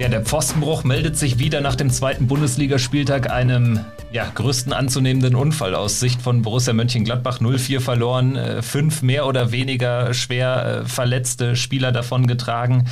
[0.00, 5.76] Ja, der Pfostenbruch meldet sich wieder nach dem zweiten Bundesligaspieltag einem ja, größten anzunehmenden Unfall
[5.76, 11.54] aus Sicht von Borussia Mönchengladbach 0-4 verloren, äh, fünf mehr oder weniger schwer äh, verletzte
[11.54, 12.88] Spieler davon getragen.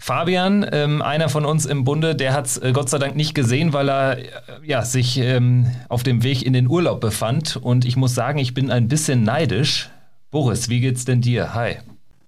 [0.00, 3.36] Fabian, ähm, einer von uns im Bunde, der hat es äh, Gott sei Dank nicht
[3.36, 4.18] gesehen, weil er
[4.64, 7.56] ja, sich ähm, auf dem Weg in den Urlaub befand.
[7.56, 9.88] Und ich muss sagen, ich bin ein bisschen neidisch.
[10.32, 11.54] Boris, wie geht's denn dir?
[11.54, 11.76] Hi.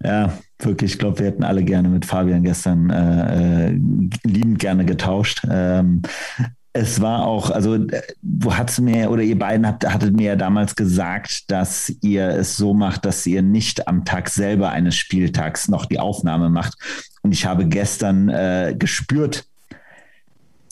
[0.02, 0.92] Ja, wirklich.
[0.92, 3.80] Ich glaube, wir hätten alle gerne mit Fabian gestern äh, äh,
[4.24, 5.46] liebend gerne getauscht.
[5.50, 6.02] Ähm,
[6.72, 7.78] es war auch, also
[8.22, 12.56] du hast mir oder ihr beiden habt, hattet mir ja damals gesagt, dass ihr es
[12.56, 16.74] so macht, dass ihr nicht am Tag selber eines Spieltags noch die Aufnahme macht.
[17.22, 19.46] Und ich habe gestern äh, gespürt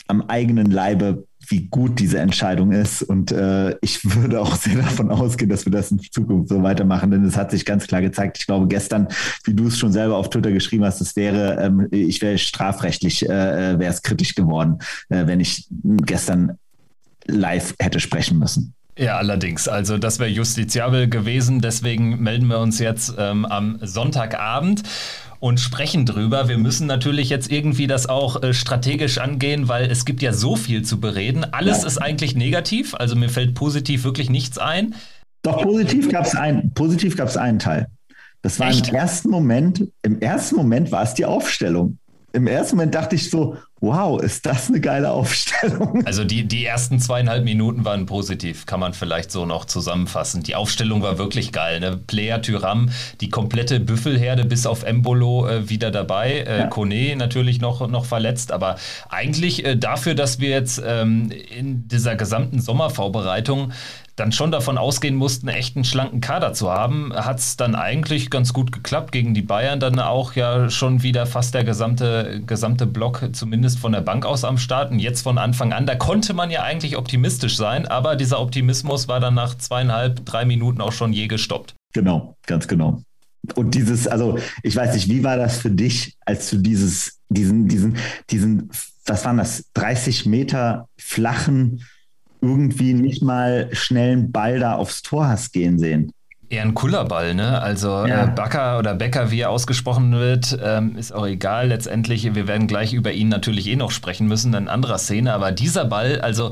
[0.06, 3.02] am eigenen Leibe, wie gut diese Entscheidung ist.
[3.02, 7.10] Und äh, ich würde auch sehr davon ausgehen, dass wir das in Zukunft so weitermachen,
[7.10, 8.38] denn es hat sich ganz klar gezeigt.
[8.38, 9.08] Ich glaube, gestern,
[9.44, 13.28] wie du es schon selber auf Twitter geschrieben hast, es wäre, ähm, ich wäre strafrechtlich,
[13.28, 14.78] äh, äh wäre es kritisch geworden,
[15.08, 16.58] äh, wenn ich gestern
[17.26, 18.74] live hätte sprechen müssen.
[18.96, 19.66] Ja, allerdings.
[19.66, 21.60] Also das wäre justiziabel gewesen.
[21.60, 24.82] Deswegen melden wir uns jetzt ähm, am Sonntagabend
[25.44, 26.48] und sprechen drüber.
[26.48, 30.56] Wir müssen natürlich jetzt irgendwie das auch äh, strategisch angehen, weil es gibt ja so
[30.56, 31.44] viel zu bereden.
[31.52, 31.88] Alles ja.
[31.88, 34.94] ist eigentlich negativ, also mir fällt positiv wirklich nichts ein.
[35.42, 37.88] Doch positiv gab es ein, positiv gab es einen Teil.
[38.40, 38.88] Das war Echt?
[38.88, 41.98] im ersten Moment, im ersten Moment war es die Aufstellung
[42.34, 46.04] im ersten Moment dachte ich so, wow, ist das eine geile Aufstellung.
[46.06, 50.42] Also die, die ersten zweieinhalb Minuten waren positiv, kann man vielleicht so noch zusammenfassen.
[50.42, 51.80] Die Aufstellung war wirklich geil.
[51.80, 51.96] Ne?
[51.96, 52.90] Player Tyram,
[53.20, 56.40] die komplette Büffelherde bis auf Embolo äh, wieder dabei.
[56.40, 56.66] Äh, ja.
[56.66, 58.76] Kone natürlich noch, noch verletzt, aber
[59.08, 63.72] eigentlich äh, dafür, dass wir jetzt ähm, in dieser gesamten Sommervorbereitung
[64.16, 68.30] dann schon davon ausgehen mussten, echt einen schlanken Kader zu haben, hat es dann eigentlich
[68.30, 69.12] ganz gut geklappt.
[69.12, 73.92] Gegen die Bayern dann auch ja schon wieder fast der gesamte, gesamte Block, zumindest von
[73.92, 74.92] der Bank aus am Start.
[74.92, 79.08] Und jetzt von Anfang an, da konnte man ja eigentlich optimistisch sein, aber dieser Optimismus
[79.08, 81.74] war dann nach zweieinhalb, drei Minuten auch schon je gestoppt.
[81.92, 83.02] Genau, ganz genau.
[83.54, 87.68] Und dieses, also ich weiß nicht, wie war das für dich, als du dieses, diesen,
[87.68, 87.96] diesen,
[88.30, 88.70] diesen,
[89.06, 91.82] was waren das, 30 Meter flachen
[92.44, 96.12] irgendwie nicht mal schnellen Ball da aufs Tor hast gehen sehen.
[96.50, 97.60] Eher ein Kullerball, ne?
[97.60, 98.24] Also ja.
[98.24, 101.68] äh, Backer oder Becker, wie er ausgesprochen wird, ähm, ist auch egal.
[101.68, 105.32] Letztendlich, wir werden gleich über ihn natürlich eh noch sprechen müssen in anderer Szene.
[105.32, 106.50] Aber dieser Ball, also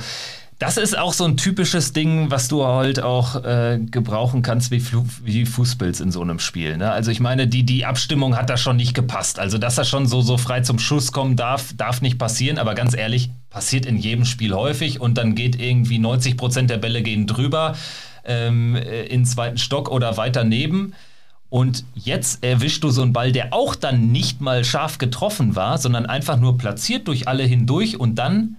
[0.62, 4.80] das ist auch so ein typisches Ding, was du halt auch äh, gebrauchen kannst wie,
[5.24, 6.76] wie Fußpilz in so einem Spiel.
[6.76, 6.88] Ne?
[6.92, 9.40] Also ich meine, die, die Abstimmung hat da schon nicht gepasst.
[9.40, 12.58] Also dass er schon so, so frei zum Schuss kommen darf, darf nicht passieren.
[12.58, 16.78] Aber ganz ehrlich, passiert in jedem Spiel häufig und dann geht irgendwie 90 Prozent der
[16.78, 17.74] Bälle gehen drüber
[18.24, 20.94] ähm, äh, in zweiten Stock oder weiter neben.
[21.50, 25.78] Und jetzt erwischst du so einen Ball, der auch dann nicht mal scharf getroffen war,
[25.78, 28.58] sondern einfach nur platziert durch alle hindurch und dann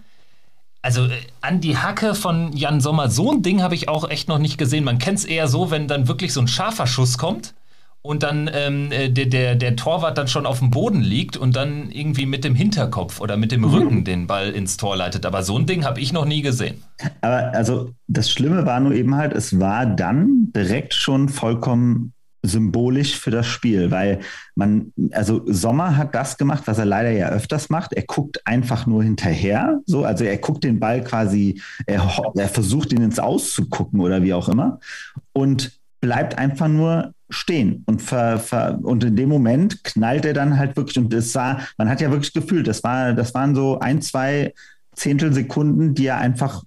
[0.84, 1.12] also äh,
[1.42, 4.60] an die Hacke von Jan Sommer, so ein Ding habe ich auch echt noch nicht
[4.60, 4.84] gesehen.
[4.84, 7.56] Man kennt es eher so, wenn dann wirklich so ein scharfer Schuss kommt
[8.04, 11.56] und dann ähm, äh, der, der, der Torwart dann schon auf dem Boden liegt und
[11.56, 13.74] dann irgendwie mit dem Hinterkopf oder mit dem mhm.
[13.74, 15.26] Rücken den Ball ins Tor leitet.
[15.26, 16.84] Aber so ein Ding habe ich noch nie gesehen.
[17.22, 22.13] Aber also das Schlimme war nur eben halt, es war dann direkt schon vollkommen
[22.44, 24.20] symbolisch für das Spiel, weil
[24.56, 27.94] man, also Sommer hat das gemacht, was er leider ja öfters macht.
[27.94, 32.02] Er guckt einfach nur hinterher, so, also er guckt den Ball quasi, er,
[32.36, 34.80] er versucht ihn ins Auszugucken oder wie auch immer
[35.32, 40.58] und bleibt einfach nur stehen und ver, ver, und in dem Moment knallt er dann
[40.58, 43.80] halt wirklich und das war, man hat ja wirklich gefühlt, das war, das waren so
[43.80, 44.54] ein, zwei
[44.96, 46.64] Zehntelsekunden, die er einfach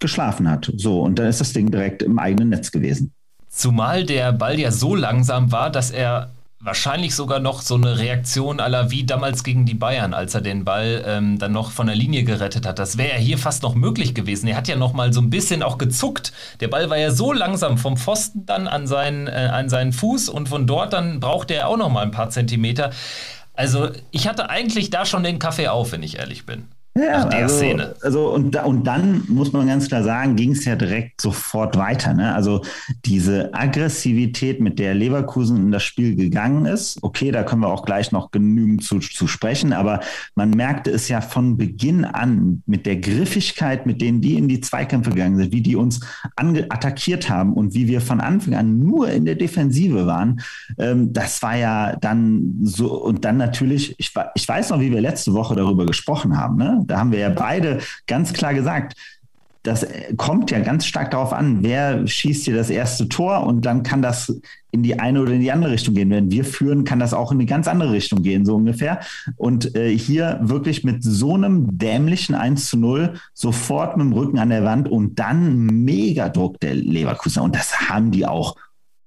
[0.00, 0.72] geschlafen hat.
[0.76, 3.12] So, und dann ist das Ding direkt im eigenen Netz gewesen.
[3.54, 8.58] Zumal der Ball ja so langsam war, dass er wahrscheinlich sogar noch so eine Reaktion
[8.58, 11.94] aller wie damals gegen die Bayern, als er den Ball ähm, dann noch von der
[11.94, 12.80] Linie gerettet hat.
[12.80, 14.48] Das wäre ja hier fast noch möglich gewesen.
[14.48, 16.32] Er hat ja noch mal so ein bisschen auch gezuckt.
[16.58, 20.30] Der Ball war ja so langsam vom Pfosten dann an seinen, äh, an seinen Fuß
[20.30, 22.90] und von dort dann brauchte er auch noch mal ein paar Zentimeter.
[23.52, 26.66] Also ich hatte eigentlich da schon den Kaffee auf, wenn ich ehrlich bin.
[26.96, 27.94] Ja, Nach der also, Szene.
[28.02, 32.14] Also und, und dann muss man ganz klar sagen, ging es ja direkt sofort weiter.
[32.14, 32.32] Ne?
[32.32, 32.62] Also
[33.04, 37.84] diese Aggressivität, mit der Leverkusen in das Spiel gegangen ist, okay, da können wir auch
[37.84, 40.00] gleich noch genügend zu, zu sprechen, aber
[40.36, 44.60] man merkte es ja von Beginn an mit der Griffigkeit, mit denen die in die
[44.60, 46.00] Zweikämpfe gegangen sind, wie die uns
[46.36, 50.40] attackiert haben und wie wir von Anfang an nur in der Defensive waren.
[50.78, 55.00] Ähm, das war ja dann so und dann natürlich, ich, ich weiß noch, wie wir
[55.00, 56.56] letzte Woche darüber gesprochen haben.
[56.56, 56.83] Ne?
[56.86, 58.96] Da haben wir ja beide ganz klar gesagt,
[59.64, 59.86] das
[60.18, 64.02] kommt ja ganz stark darauf an, wer schießt hier das erste Tor und dann kann
[64.02, 64.40] das
[64.70, 66.10] in die eine oder in die andere Richtung gehen.
[66.10, 69.00] Wenn wir führen, kann das auch in eine ganz andere Richtung gehen, so ungefähr.
[69.36, 74.38] Und äh, hier wirklich mit so einem dämlichen 1 zu 0 sofort mit dem Rücken
[74.38, 77.42] an der Wand und dann mega Druck der Leverkusen.
[77.42, 78.56] Und das haben die auch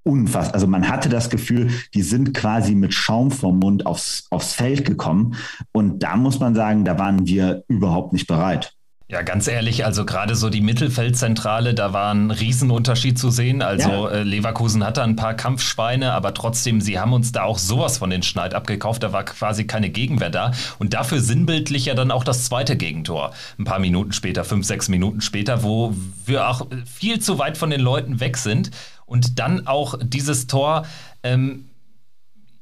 [0.07, 0.55] unfassbar.
[0.55, 4.85] Also man hatte das Gefühl, die sind quasi mit Schaum vom Mund aufs, aufs Feld
[4.85, 5.35] gekommen.
[5.71, 8.73] Und da muss man sagen, da waren wir überhaupt nicht bereit.
[9.09, 13.61] Ja, ganz ehrlich, also gerade so die Mittelfeldzentrale, da war ein Riesenunterschied zu sehen.
[13.61, 14.09] Also ja.
[14.09, 18.09] äh, Leverkusen hatte ein paar Kampfschweine, aber trotzdem, sie haben uns da auch sowas von
[18.09, 19.03] den Schneid abgekauft.
[19.03, 20.51] Da war quasi keine Gegenwehr da.
[20.77, 23.31] Und dafür sinnbildlich ja dann auch das zweite Gegentor.
[23.57, 25.95] Ein paar Minuten später, fünf, sechs Minuten später, wo
[26.25, 28.71] wir auch viel zu weit von den Leuten weg sind.
[29.07, 30.85] Und dann auch dieses Tor.
[31.23, 31.65] Ähm,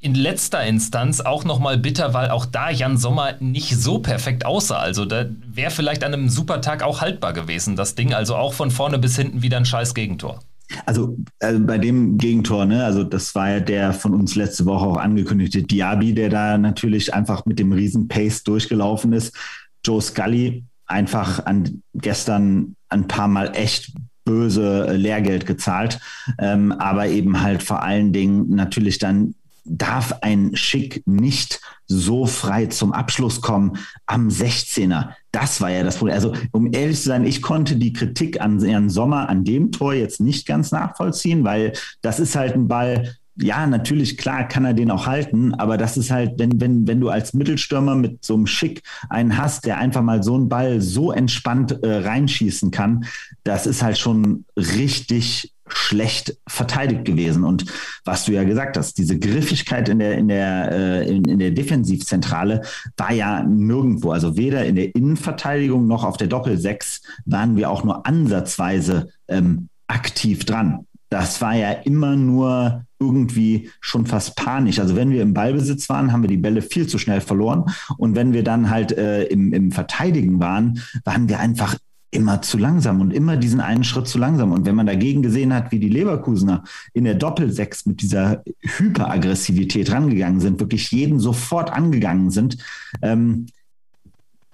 [0.06, 4.78] in letzter Instanz auch nochmal bitter, weil auch da Jan Sommer nicht so perfekt aussah.
[4.78, 8.14] Also da wäre vielleicht an einem super Tag auch haltbar gewesen, das Ding.
[8.14, 10.42] Also auch von vorne bis hinten wieder ein scheiß Gegentor.
[10.86, 14.86] Also äh, bei dem Gegentor, ne, also das war ja der von uns letzte Woche
[14.86, 19.36] auch angekündigte Diaby, der da natürlich einfach mit dem riesen Pace durchgelaufen ist.
[19.84, 23.92] Joe Scully einfach an gestern ein paar Mal echt
[24.26, 26.00] böse Lehrgeld gezahlt,
[26.40, 29.36] ähm, aber eben halt vor allen Dingen natürlich dann
[29.66, 35.10] darf ein Schick nicht so frei zum Abschluss kommen am 16er.
[35.32, 36.16] Das war ja das Problem.
[36.16, 39.94] Also, um ehrlich zu sein, ich konnte die Kritik an Herrn Sommer an dem Tor
[39.94, 44.74] jetzt nicht ganz nachvollziehen, weil das ist halt ein Ball, ja, natürlich, klar kann er
[44.74, 48.34] den auch halten, aber das ist halt, wenn, wenn, wenn du als Mittelstürmer mit so
[48.34, 53.06] einem Schick einen hast, der einfach mal so einen Ball so entspannt äh, reinschießen kann,
[53.44, 57.44] das ist halt schon richtig schlecht verteidigt gewesen.
[57.44, 57.66] Und
[58.06, 61.52] was du ja gesagt hast, diese Griffigkeit in der, in der, äh, in, in der
[61.52, 62.62] Defensivzentrale
[62.98, 64.12] war ja nirgendwo.
[64.12, 69.70] Also weder in der Innenverteidigung noch auf der Doppelsechs waren wir auch nur ansatzweise ähm,
[69.88, 70.86] aktiv dran.
[71.10, 74.80] Das war ja immer nur irgendwie schon fast panisch.
[74.80, 77.66] Also wenn wir im Ballbesitz waren, haben wir die Bälle viel zu schnell verloren.
[77.98, 81.76] Und wenn wir dann halt äh, im, im Verteidigen waren, waren wir einfach
[82.16, 84.52] immer zu langsam und immer diesen einen Schritt zu langsam.
[84.52, 86.64] Und wenn man dagegen gesehen hat, wie die Leverkusener
[86.94, 92.58] in der Doppelsechs mit dieser Hyperaggressivität rangegangen sind, wirklich jeden sofort angegangen sind,
[93.02, 93.48] ähm,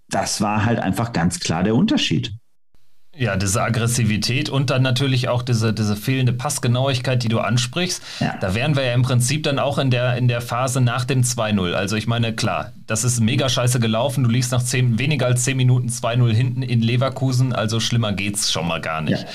[0.10, 2.34] das war halt einfach ganz klar der Unterschied.
[3.14, 8.02] Ja, diese Aggressivität und dann natürlich auch diese, diese fehlende Passgenauigkeit, die du ansprichst.
[8.22, 8.38] Ja.
[8.40, 11.24] Da wären wir ja im Prinzip dann auch in der, in der Phase nach dem
[11.24, 11.74] 2-0.
[11.74, 14.24] Also ich meine, klar, das ist mega scheiße gelaufen.
[14.24, 17.52] Du liegst nach 10, weniger als 10 Minuten 2-0 hinten in Leverkusen.
[17.52, 19.24] Also schlimmer geht's schon mal gar nicht.
[19.24, 19.30] Ja.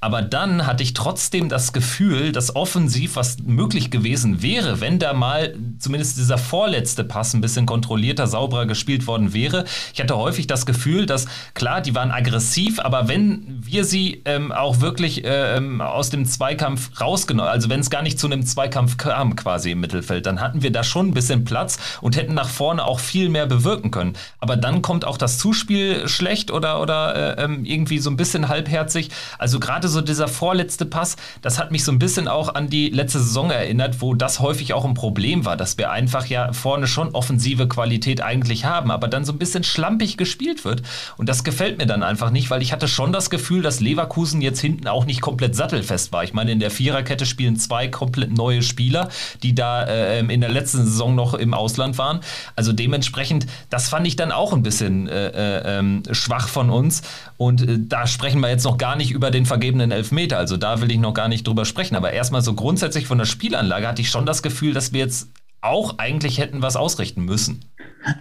[0.00, 5.12] Aber dann hatte ich trotzdem das Gefühl, dass offensiv was möglich gewesen wäre, wenn da
[5.12, 9.64] mal zumindest dieser vorletzte Pass ein bisschen kontrollierter, sauberer gespielt worden wäre.
[9.92, 14.52] Ich hatte häufig das Gefühl, dass klar, die waren aggressiv, aber wenn wir sie ähm,
[14.52, 18.96] auch wirklich ähm, aus dem Zweikampf rausgenommen, also wenn es gar nicht zu einem Zweikampf
[18.96, 22.48] kam quasi im Mittelfeld, dann hatten wir da schon ein bisschen Platz und hätten nach
[22.48, 24.14] vorne auch viel mehr bewirken können.
[24.38, 28.48] Aber dann kommt auch das Zuspiel schlecht oder, oder äh, ähm, irgendwie so ein bisschen
[28.48, 29.10] halbherzig.
[29.38, 32.88] Also gerade so dieser vorletzte Pass, das hat mich so ein bisschen auch an die
[32.88, 36.86] letzte Saison erinnert, wo das häufig auch ein Problem war, dass wir einfach ja vorne
[36.86, 40.82] schon offensive Qualität eigentlich haben, aber dann so ein bisschen schlampig gespielt wird.
[41.16, 44.40] Und das gefällt mir dann einfach nicht, weil ich hatte schon das Gefühl, dass Leverkusen
[44.42, 46.24] jetzt hinten auch nicht komplett sattelfest war.
[46.24, 49.08] Ich meine, in der Viererkette spielen zwei komplett neue Spieler,
[49.42, 52.20] die da äh, in der letzten Saison noch im Ausland waren.
[52.56, 57.02] Also dementsprechend, das fand ich dann auch ein bisschen äh, äh, ähm, schwach von uns.
[57.36, 60.38] Und äh, da sprechen wir jetzt noch gar nicht über den vergebenen einen Elfmeter.
[60.38, 61.96] Also da will ich noch gar nicht drüber sprechen.
[61.96, 65.28] Aber erstmal so grundsätzlich von der Spielanlage hatte ich schon das Gefühl, dass wir jetzt
[65.62, 67.64] auch eigentlich hätten was ausrichten müssen.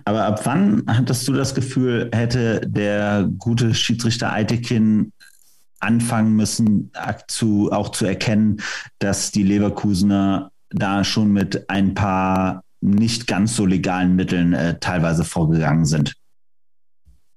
[0.05, 5.13] Aber ab wann hattest du das Gefühl, hätte der gute Schiedsrichter Eitekin
[5.79, 6.91] anfangen müssen,
[7.27, 8.61] zu, auch zu erkennen,
[8.99, 15.23] dass die Leverkusener da schon mit ein paar nicht ganz so legalen Mitteln äh, teilweise
[15.23, 16.13] vorgegangen sind?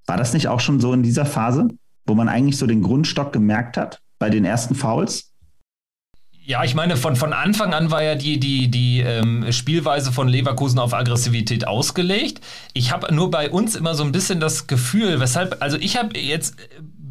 [0.07, 1.69] War das nicht auch schon so in dieser Phase,
[2.07, 4.01] wo man eigentlich so den Grundstock gemerkt hat?
[4.23, 5.33] Bei den ersten Fouls?
[6.45, 10.29] Ja, ich meine, von, von Anfang an war ja die, die, die ähm, Spielweise von
[10.29, 12.41] Leverkusen auf Aggressivität ausgelegt.
[12.73, 16.17] Ich habe nur bei uns immer so ein bisschen das Gefühl, weshalb, also ich habe
[16.17, 16.55] jetzt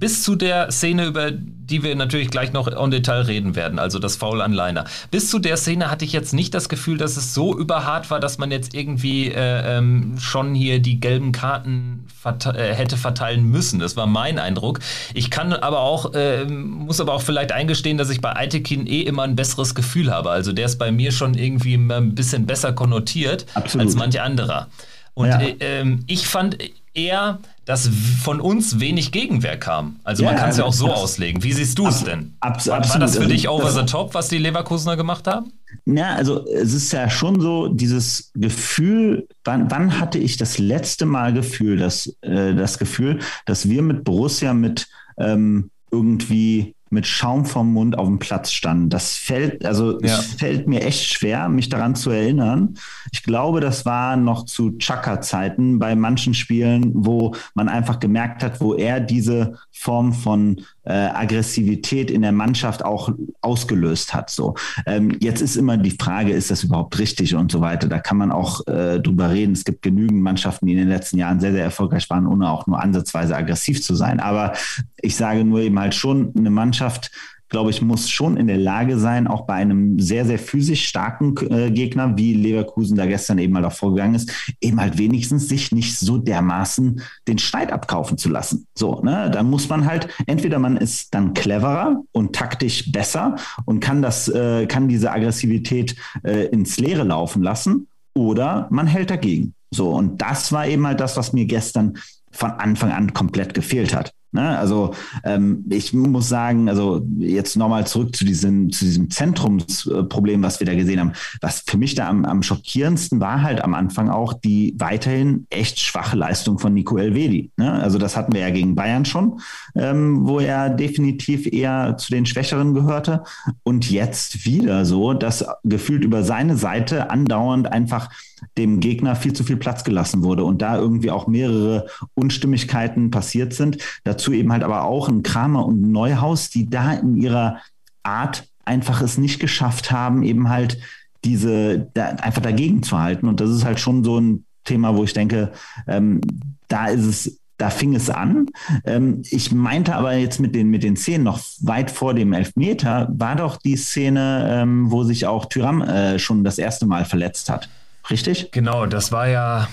[0.01, 3.99] bis zu der Szene, über die wir natürlich gleich noch en Detail reden werden, also
[3.99, 4.85] das Foul an Leiner.
[5.11, 8.19] Bis zu der Szene hatte ich jetzt nicht das Gefühl, dass es so überhart war,
[8.19, 13.43] dass man jetzt irgendwie äh, ähm, schon hier die gelben Karten verte äh, hätte verteilen
[13.43, 13.79] müssen.
[13.79, 14.79] Das war mein Eindruck.
[15.13, 19.01] Ich kann aber auch, äh, muss aber auch vielleicht eingestehen, dass ich bei Aitekin eh
[19.01, 20.31] immer ein besseres Gefühl habe.
[20.31, 23.85] Also der ist bei mir schon irgendwie ein bisschen besser konnotiert Absolut.
[23.85, 24.67] als manch anderer.
[25.13, 25.39] Und ja.
[25.39, 26.57] Äh, ich fand
[26.93, 27.89] eher, dass
[28.21, 29.99] von uns wenig Gegenwehr kam.
[30.03, 31.43] Also ja, man kann es ja auch so das, auslegen.
[31.43, 32.33] Wie siehst du es denn?
[32.39, 35.53] Abs war, war das für dich also over the top, was die Leverkusener gemacht haben?
[35.85, 41.05] Ja, also es ist ja schon so dieses Gefühl, wann, wann hatte ich das letzte
[41.05, 44.87] Mal Gefühl, dass, äh, das Gefühl, dass wir mit Borussia mit
[45.17, 48.89] ähm, irgendwie mit Schaum vom Mund auf dem Platz standen.
[48.89, 50.19] Das fällt, also ja.
[50.19, 52.75] es fällt mir echt schwer, mich daran zu erinnern.
[53.13, 58.59] Ich glaube, das war noch zu Chaka-Zeiten bei manchen Spielen, wo man einfach gemerkt hat,
[58.59, 63.09] wo er diese Form von äh, Aggressivität in der Mannschaft auch
[63.41, 64.29] ausgelöst hat.
[64.29, 67.87] So ähm, jetzt ist immer die Frage, ist das überhaupt richtig und so weiter.
[67.87, 69.53] Da kann man auch äh, drüber reden.
[69.53, 72.67] Es gibt genügend Mannschaften, die in den letzten Jahren sehr sehr erfolgreich waren, ohne auch
[72.67, 74.19] nur ansatzweise aggressiv zu sein.
[74.19, 74.53] Aber
[75.01, 77.11] ich sage nur eben halt schon eine Mannschaft
[77.51, 81.35] glaube ich, muss schon in der Lage sein, auch bei einem sehr, sehr physisch starken
[81.51, 85.71] äh, Gegner, wie Leverkusen da gestern eben mal davor gegangen ist, eben halt wenigstens sich
[85.71, 88.65] nicht so dermaßen den Schneid abkaufen zu lassen.
[88.73, 89.29] So, ne?
[89.29, 94.27] Dann muss man halt, entweder man ist dann cleverer und taktisch besser und kann das,
[94.29, 99.53] äh, kann diese Aggressivität äh, ins Leere laufen lassen, oder man hält dagegen.
[99.71, 101.97] So, und das war eben halt das, was mir gestern
[102.31, 104.13] von Anfang an komplett gefehlt hat.
[104.31, 104.57] Ne?
[104.57, 110.59] Also ähm, ich muss sagen, also jetzt nochmal zurück zu diesem, zu diesem Zentrumsproblem, was
[110.59, 111.13] wir da gesehen haben.
[111.41, 115.79] Was für mich da am, am schockierendsten war halt am Anfang auch die weiterhin echt
[115.79, 117.51] schwache Leistung von Nico Elvedi.
[117.57, 117.71] Ne?
[117.71, 119.39] Also das hatten wir ja gegen Bayern schon,
[119.75, 123.23] ähm, wo er definitiv eher zu den Schwächeren gehörte.
[123.63, 128.09] Und jetzt wieder so, dass gefühlt über seine Seite andauernd einfach
[128.57, 133.53] dem Gegner viel zu viel Platz gelassen wurde und da irgendwie auch mehrere Unstimmigkeiten passiert
[133.53, 133.77] sind.
[134.03, 137.57] Dazu eben halt aber auch ein Kramer und ein Neuhaus, die da in ihrer
[138.03, 140.77] Art einfach es nicht geschafft haben, eben halt
[141.23, 143.27] diese da, einfach dagegen zu halten.
[143.27, 145.51] Und das ist halt schon so ein Thema, wo ich denke,
[145.87, 146.21] ähm,
[146.67, 148.47] da ist es da fing es an.
[148.85, 153.07] Ähm, ich meinte aber jetzt mit den, mit den Szenen noch weit vor dem Elfmeter,
[153.11, 157.51] war doch die Szene, ähm, wo sich auch Tyram äh, schon das erste Mal verletzt
[157.51, 157.69] hat.
[158.09, 158.51] Richtig?
[158.51, 159.67] Genau, das war ja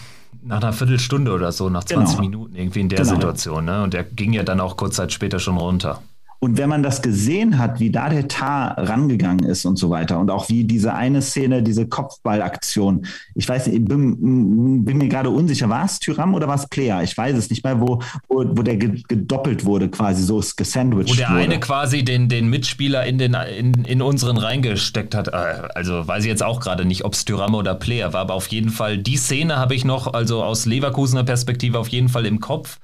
[0.48, 2.28] nach einer Viertelstunde oder so, nach 20 genau.
[2.28, 3.14] Minuten irgendwie in der genau.
[3.14, 3.66] Situation.
[3.66, 3.82] Ne?
[3.82, 6.02] Und der ging ja dann auch kurz Zeit später schon runter.
[6.40, 10.20] Und wenn man das gesehen hat, wie da der Tar rangegangen ist und so weiter
[10.20, 15.30] und auch wie diese eine Szene, diese Kopfballaktion, ich weiß nicht, bin, bin mir gerade
[15.30, 17.02] unsicher, war es Tyram oder war es Plea?
[17.02, 21.16] Ich weiß es nicht mehr, wo, wo, wo der gedoppelt wurde, quasi so gesandwiched Wo
[21.16, 21.40] der wurde.
[21.40, 25.28] eine quasi den, den Mitspieler in, den, in, in unseren reingesteckt hat.
[25.28, 28.34] Äh, also weiß ich jetzt auch gerade nicht, ob es Tyram oder Plea war, aber
[28.34, 32.26] auf jeden Fall die Szene habe ich noch, also aus Leverkusener Perspektive auf jeden Fall
[32.26, 32.78] im Kopf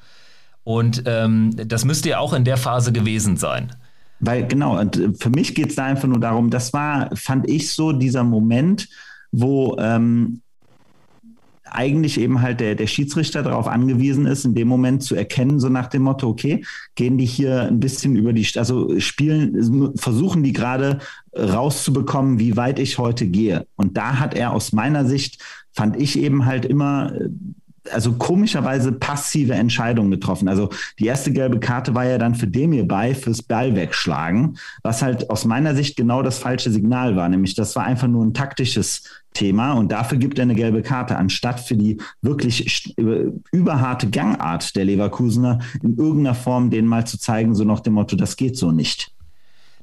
[0.64, 3.74] und ähm, das müsste ja auch in der Phase gewesen sein.
[4.20, 7.48] Weil genau, und äh, für mich geht es da einfach nur darum, das war, fand
[7.48, 8.88] ich so, dieser Moment,
[9.30, 10.40] wo ähm,
[11.74, 15.68] eigentlich eben halt der, der Schiedsrichter darauf angewiesen ist, in dem Moment zu erkennen, so
[15.68, 20.52] nach dem Motto, okay, gehen die hier ein bisschen über die, also spielen, versuchen die
[20.52, 21.00] gerade
[21.36, 23.66] rauszubekommen, wie weit ich heute gehe.
[23.74, 25.42] Und da hat er aus meiner Sicht,
[25.72, 27.28] fand ich eben halt immer äh,
[27.92, 30.48] also komischerweise passive Entscheidungen getroffen.
[30.48, 35.02] Also die erste gelbe Karte war ja dann für Demir bei fürs Ball wegschlagen, was
[35.02, 37.28] halt aus meiner Sicht genau das falsche Signal war.
[37.28, 39.02] Nämlich das war einfach nur ein taktisches
[39.34, 42.94] Thema und dafür gibt er eine gelbe Karte, anstatt für die wirklich
[43.50, 48.16] überharte Gangart der Leverkusener in irgendeiner Form denen mal zu zeigen, so nach dem Motto,
[48.16, 49.14] das geht so nicht.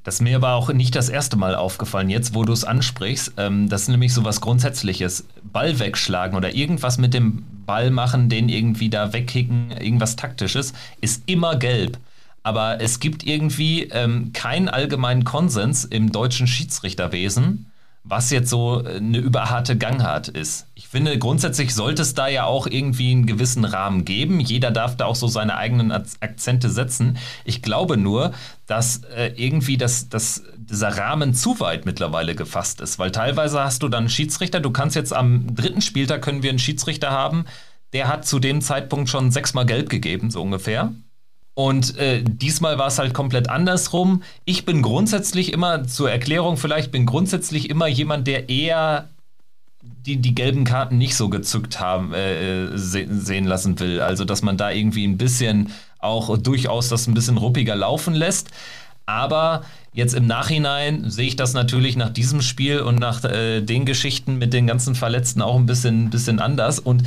[0.04, 3.34] Das ist mir aber auch nicht das erste Mal aufgefallen, jetzt wo du es ansprichst.
[3.38, 5.26] Ähm, das ist nämlich so was Grundsätzliches.
[5.44, 11.24] Ball wegschlagen oder irgendwas mit dem Ball machen, den irgendwie da wegkicken, irgendwas Taktisches, ist
[11.28, 12.00] immer gelb.
[12.44, 17.71] Aber es gibt irgendwie ähm, keinen allgemeinen Konsens im deutschen Schiedsrichterwesen,
[18.04, 20.68] was jetzt so äh, eine überharte Gangart ist.
[20.76, 24.40] Ich finde, grundsätzlich sollte es da ja auch irgendwie einen gewissen Rahmen geben.
[24.40, 27.18] Jeder darf da auch so seine eigenen Akzente setzen.
[27.46, 28.34] Ich glaube nur,
[28.66, 32.98] dass äh, irgendwie das, das, dieser Rahmen zu weit mittlerweile gefasst ist.
[33.00, 36.50] Weil teilweise hast du dann einen Schiedsrichter, du kannst jetzt am dritten Spieltag können wir
[36.50, 37.46] einen Schiedsrichter haben,
[37.94, 40.94] der hat zu dem Zeitpunkt schon sechsmal gelb gegeben, so ungefähr.
[41.54, 44.24] Und äh, diesmal war es halt komplett andersrum.
[44.46, 49.10] Ich bin grundsätzlich immer, zur Erklärung vielleicht, bin grundsätzlich immer jemand, der eher
[49.82, 54.00] die, die gelben Karten nicht so gezückt haben, äh, äh se sehen lassen will.
[54.02, 58.50] Also, dass man da irgendwie ein bisschen auch durchaus das ein bisschen ruppiger laufen lässt.
[59.06, 63.86] Aber jetzt im Nachhinein sehe ich das natürlich nach diesem Spiel und nach äh, den
[63.86, 66.80] Geschichten mit den ganzen Verletzten auch ein bisschen, bisschen anders.
[66.80, 67.04] Und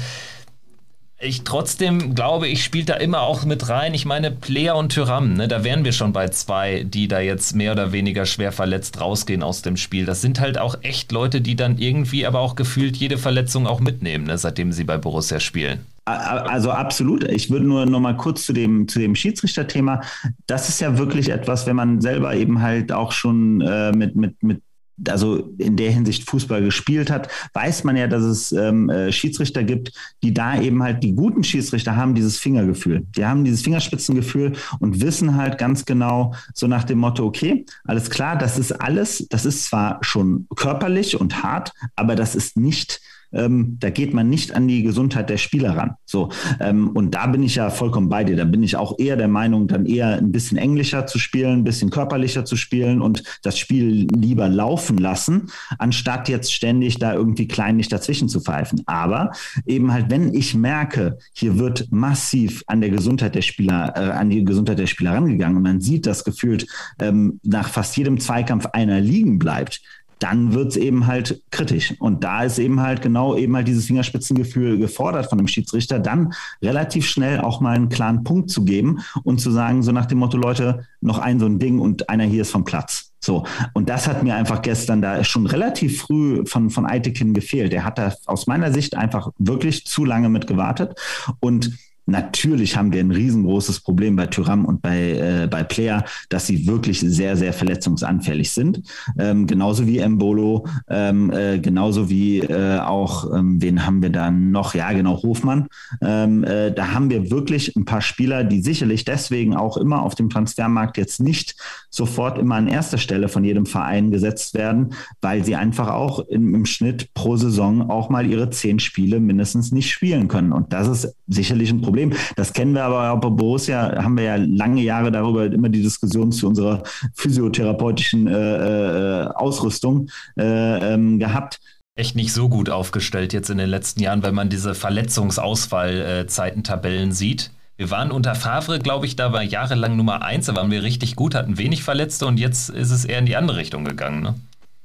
[1.24, 3.94] ich trotzdem glaube, ich spiele da immer auch mit rein.
[3.94, 7.54] Ich meine, Player und Tyram, ne, da wären wir schon bei zwei, die da jetzt
[7.54, 10.04] mehr oder weniger schwer verletzt rausgehen aus dem Spiel.
[10.04, 13.80] Das sind halt auch echt Leute, die dann irgendwie aber auch gefühlt jede Verletzung auch
[13.80, 15.80] mitnehmen, ne, seitdem sie bei Borussia spielen.
[16.06, 17.24] Also absolut.
[17.24, 20.02] Ich würde nur noch mal kurz zu dem, zu dem Schiedsrichterthema.
[20.46, 24.42] Das ist ja wirklich etwas, wenn man selber eben halt auch schon äh, mit, mit,
[24.42, 24.62] mit
[25.08, 29.64] also in der Hinsicht Fußball gespielt hat, weiß man ja, dass es ähm, äh, Schiedsrichter
[29.64, 33.06] gibt, die da eben halt die guten Schiedsrichter haben dieses Fingergefühl.
[33.16, 38.10] Die haben dieses Fingerspitzengefühl und wissen halt ganz genau so nach dem Motto, okay, alles
[38.10, 43.00] klar, das ist alles, das ist zwar schon körperlich und hart, aber das ist nicht
[43.34, 45.94] ähm, da geht man nicht an die Gesundheit der Spieler ran.
[46.04, 48.36] So, ähm, und da bin ich ja vollkommen bei dir.
[48.36, 51.64] Da bin ich auch eher der Meinung, dann eher ein bisschen englischer zu spielen, ein
[51.64, 57.48] bisschen körperlicher zu spielen und das Spiel lieber laufen lassen, anstatt jetzt ständig da irgendwie
[57.48, 58.82] kleinlich dazwischen zu pfeifen.
[58.86, 59.32] Aber
[59.66, 64.30] eben halt, wenn ich merke, hier wird massiv an der Gesundheit der Spieler, äh, an
[64.30, 66.66] die Gesundheit der Spieler rangegangen und man sieht das gefühlt
[67.00, 69.80] ähm, nach fast jedem Zweikampf einer liegen bleibt,
[70.18, 71.94] dann wird es eben halt kritisch.
[71.98, 76.32] Und da ist eben halt genau eben halt dieses Fingerspitzengefühl gefordert von dem Schiedsrichter, dann
[76.62, 80.18] relativ schnell auch mal einen klaren Punkt zu geben und zu sagen, so nach dem
[80.18, 83.12] Motto, Leute, noch ein so ein Ding und einer hier ist vom Platz.
[83.20, 83.44] So.
[83.72, 87.72] Und das hat mir einfach gestern da schon relativ früh von, von Eitekin gefehlt.
[87.72, 90.98] Er hat da aus meiner Sicht einfach wirklich zu lange mit gewartet
[91.40, 91.72] und
[92.06, 96.66] Natürlich haben wir ein riesengroßes Problem bei Tyram und bei, äh, bei Player, dass sie
[96.66, 98.82] wirklich sehr, sehr verletzungsanfällig sind.
[99.18, 104.50] Ähm, genauso wie Embolo, ähm, äh, genauso wie äh, auch, ähm, wen haben wir dann
[104.50, 104.74] noch?
[104.74, 105.66] Ja, genau, Hofmann.
[106.02, 110.14] Ähm, äh, da haben wir wirklich ein paar Spieler, die sicherlich deswegen auch immer auf
[110.14, 111.56] dem Transfermarkt jetzt nicht
[111.88, 116.54] sofort immer an erster Stelle von jedem Verein gesetzt werden, weil sie einfach auch im,
[116.54, 120.52] im Schnitt pro Saison auch mal ihre zehn Spiele mindestens nicht spielen können.
[120.52, 122.12] Und das ist sicherlich ein Problem Problem.
[122.34, 125.82] Das kennen wir aber auch bei Borussia, haben wir ja lange Jahre darüber immer die
[125.82, 126.82] Diskussion zu unserer
[127.14, 131.60] physiotherapeutischen äh, äh, Ausrüstung äh, ähm, gehabt
[131.96, 137.52] echt nicht so gut aufgestellt jetzt in den letzten Jahren, wenn man diese Verletzungsausfallzeitentabellen sieht.
[137.76, 141.14] Wir waren unter Favre, glaube ich, da war jahrelang Nummer eins, da waren wir richtig
[141.14, 144.24] gut, hatten wenig Verletzte und jetzt ist es eher in die andere Richtung gegangen.
[144.24, 144.34] Ne?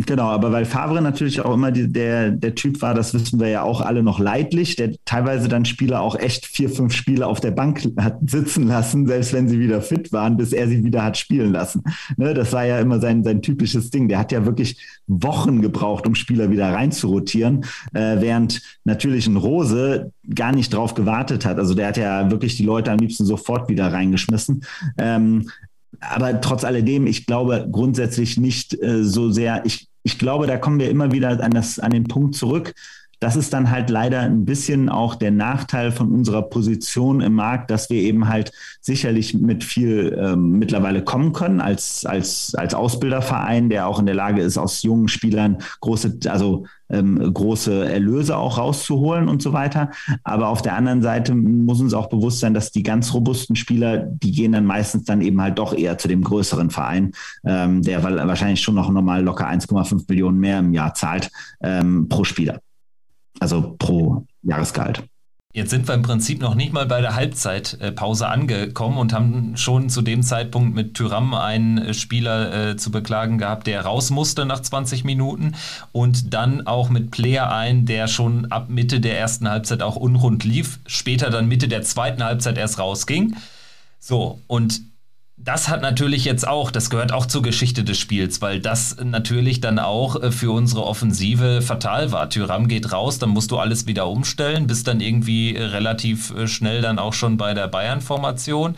[0.05, 3.49] Genau, aber weil Favre natürlich auch immer die, der, der Typ war, das wissen wir
[3.49, 7.41] ja auch alle noch leidlich, der teilweise dann Spieler auch echt vier, fünf Spiele auf
[7.41, 11.03] der Bank hat sitzen lassen, selbst wenn sie wieder fit waren, bis er sie wieder
[11.03, 11.83] hat spielen lassen.
[12.15, 14.07] Ne, das war ja immer sein, sein typisches Ding.
[14.07, 20.13] Der hat ja wirklich Wochen gebraucht, um Spieler wieder reinzurotieren, äh, während natürlich ein Rose
[20.33, 21.57] gar nicht drauf gewartet hat.
[21.57, 24.63] Also der hat ja wirklich die Leute am liebsten sofort wieder reingeschmissen.
[24.97, 25.49] Ähm,
[25.99, 30.79] aber trotz alledem, ich glaube grundsätzlich nicht äh, so sehr, ich, ich glaube, da kommen
[30.79, 32.73] wir immer wieder an, das, an den Punkt zurück.
[33.19, 37.69] Das ist dann halt leider ein bisschen auch der Nachteil von unserer Position im Markt,
[37.69, 38.51] dass wir eben halt
[38.81, 44.15] sicherlich mit viel ähm, mittlerweile kommen können als, als, als Ausbilderverein, der auch in der
[44.15, 49.91] Lage ist, aus jungen Spielern große, also ähm, große Erlöse auch rauszuholen und so weiter.
[50.23, 53.97] Aber auf der anderen Seite muss uns auch bewusst sein, dass die ganz robusten Spieler,
[53.97, 57.11] die gehen dann meistens dann eben halt doch eher zu dem größeren Verein,
[57.45, 61.29] ähm, der wahrscheinlich schon noch normal locker 1,5 Millionen mehr im Jahr zahlt
[61.61, 62.61] ähm, pro Spieler.
[63.39, 65.03] Also pro Jahresgehalt.
[65.51, 69.89] Jetzt sind wir im Prinzip noch nicht mal bei der Halbzeitpause angekommen und haben schon
[69.89, 74.45] zu dem Zeitpunkt mit Tyram einen äh, Spieler äh, zu beklagen gehabt, der raus musste
[74.45, 75.55] nach 20 Minuten
[75.91, 80.43] und dann auch mit Player ein, der schon ab Mitte der ersten Halbzeit auch unrund
[80.43, 83.35] lief, später dann Mitte der zweiten Halbzeit erst rausging.
[83.99, 84.81] So, und
[85.41, 89.61] das hat natürlich jetzt auch, das gehört auch zur Geschichte des Spiels, weil das natürlich
[89.61, 92.29] dann auch äh, für unsere Offensive fatal war.
[92.29, 96.47] Tyram geht raus, dann musst du alles wieder umstellen, bist dann irgendwie äh, relativ äh,
[96.47, 98.75] schnell dann auch schon bei der Bayern-Formation.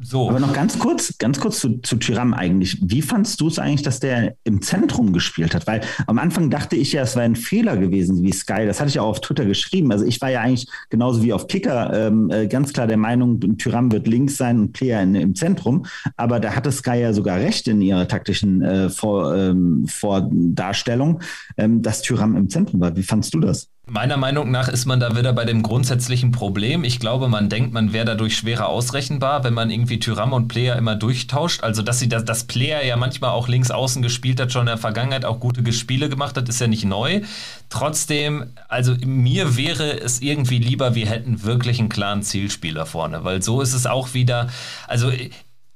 [0.00, 0.28] So.
[0.28, 2.78] Aber noch ganz kurz, ganz kurz zu, zu Chiram eigentlich.
[2.82, 5.68] Wie fandst du es eigentlich, dass der im Zentrum gespielt hat?
[5.68, 8.66] Weil am Anfang dachte ich ja, es wäre ein Fehler gewesen wie Sky.
[8.66, 9.92] Das hatte ich auch auf Twitter geschrieben.
[9.92, 13.38] Also ich war ja eigentlich genauso wie auf Kicker ähm, äh, ganz klar der Meinung,
[13.56, 15.86] Tyram wird links sein und Player in, im Zentrum.
[16.16, 21.20] Aber da hatte Sky ja sogar recht in ihrer taktischen äh, Vor, ähm, Vordarstellung,
[21.56, 22.96] ähm, dass Tyram im Zentrum war.
[22.96, 23.68] Wie fandst du das?
[23.86, 26.84] Meiner Meinung nach ist man da wieder bei dem grundsätzlichen Problem.
[26.84, 30.76] Ich glaube, man denkt, man wäre dadurch schwerer ausrechenbar, wenn man irgendwie Tyram und Player
[30.76, 31.62] immer durchtauscht.
[31.62, 34.66] Also, dass sie das, das Player ja manchmal auch links außen gespielt hat, schon in
[34.68, 37.20] der Vergangenheit auch gute Spiele gemacht hat, ist ja nicht neu.
[37.68, 43.42] Trotzdem, also mir wäre es irgendwie lieber, wir hätten wirklich einen klaren Zielspieler vorne, weil
[43.42, 44.48] so ist es auch wieder.
[44.88, 45.12] Also,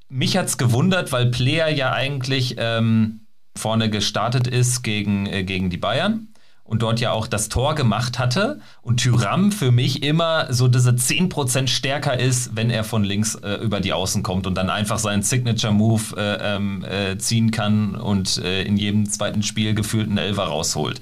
[0.09, 5.68] mich hat es gewundert, weil Player ja eigentlich ähm, vorne gestartet ist gegen, äh, gegen
[5.68, 6.29] die Bayern
[6.68, 10.90] und dort ja auch das Tor gemacht hatte und Tyram für mich immer so diese
[10.90, 14.98] 10% stärker ist, wenn er von links äh, über die Außen kommt und dann einfach
[14.98, 20.18] seinen Signature-Move äh, ähm, äh, ziehen kann und äh, in jedem zweiten Spiel gefühlt einen
[20.18, 21.00] Elfer rausholt.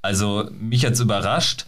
[0.00, 1.66] Also mich hat's überrascht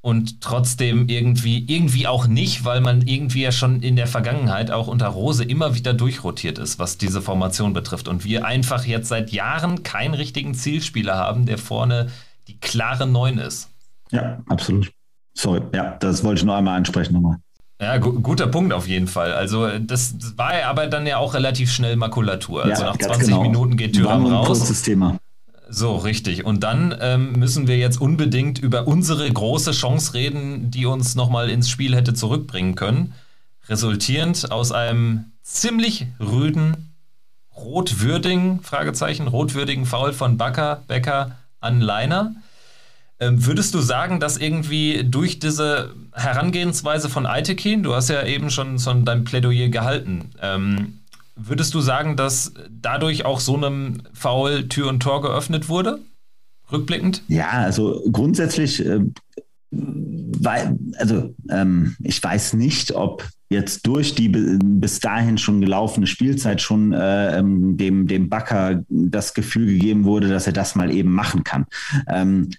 [0.00, 4.88] und trotzdem irgendwie, irgendwie auch nicht, weil man irgendwie ja schon in der Vergangenheit auch
[4.88, 9.30] unter Rose immer wieder durchrotiert ist, was diese Formation betrifft und wir einfach jetzt seit
[9.30, 12.10] Jahren keinen richtigen Zielspieler haben, der vorne
[12.48, 13.70] die klare 9 ist.
[14.10, 14.92] Ja, absolut.
[15.34, 17.38] Sorry, ja, das wollte ich noch einmal ansprechen nochmal.
[17.80, 19.32] Ja, gu guter Punkt auf jeden Fall.
[19.32, 22.64] Also das, war ja aber dann ja auch relativ schnell Makulatur.
[22.64, 23.42] Also ja, nach 20 genau.
[23.42, 24.46] Minuten geht Thüram raus.
[24.46, 25.18] Kurzes Thema.
[25.68, 26.44] So, richtig.
[26.44, 31.50] Und dann ähm, müssen wir jetzt unbedingt über unsere große Chance reden, die uns nochmal
[31.50, 33.14] ins Spiel hätte zurückbringen können.
[33.68, 36.94] Resultierend aus einem ziemlich rüden,
[37.56, 41.32] rotwürdigen, Fragezeichen, rotwürdigen Foul von Bakker, Becker
[41.64, 42.34] an Leiner.
[43.20, 48.50] Ähm, würdest du sagen, dass irgendwie durch diese Herangehensweise von Aitekin, du hast ja eben
[48.50, 50.98] schon, schon dein Plädoyer gehalten, ähm,
[51.36, 56.00] würdest du sagen, dass dadurch auch so einem Foul Tür und Tor geöffnet wurde?
[56.70, 57.22] Rückblickend?
[57.28, 59.00] Ja, also grundsätzlich, äh,
[60.40, 66.60] weil, also ähm, ich weiß nicht, ob jetzt durch die bis dahin schon gelaufene Spielzeit
[66.60, 71.12] schon äh, ähm, dem, dem Backer das Gefühl gegeben wurde, dass er das mal eben
[71.12, 71.66] machen kann.
[72.08, 72.50] Ähm,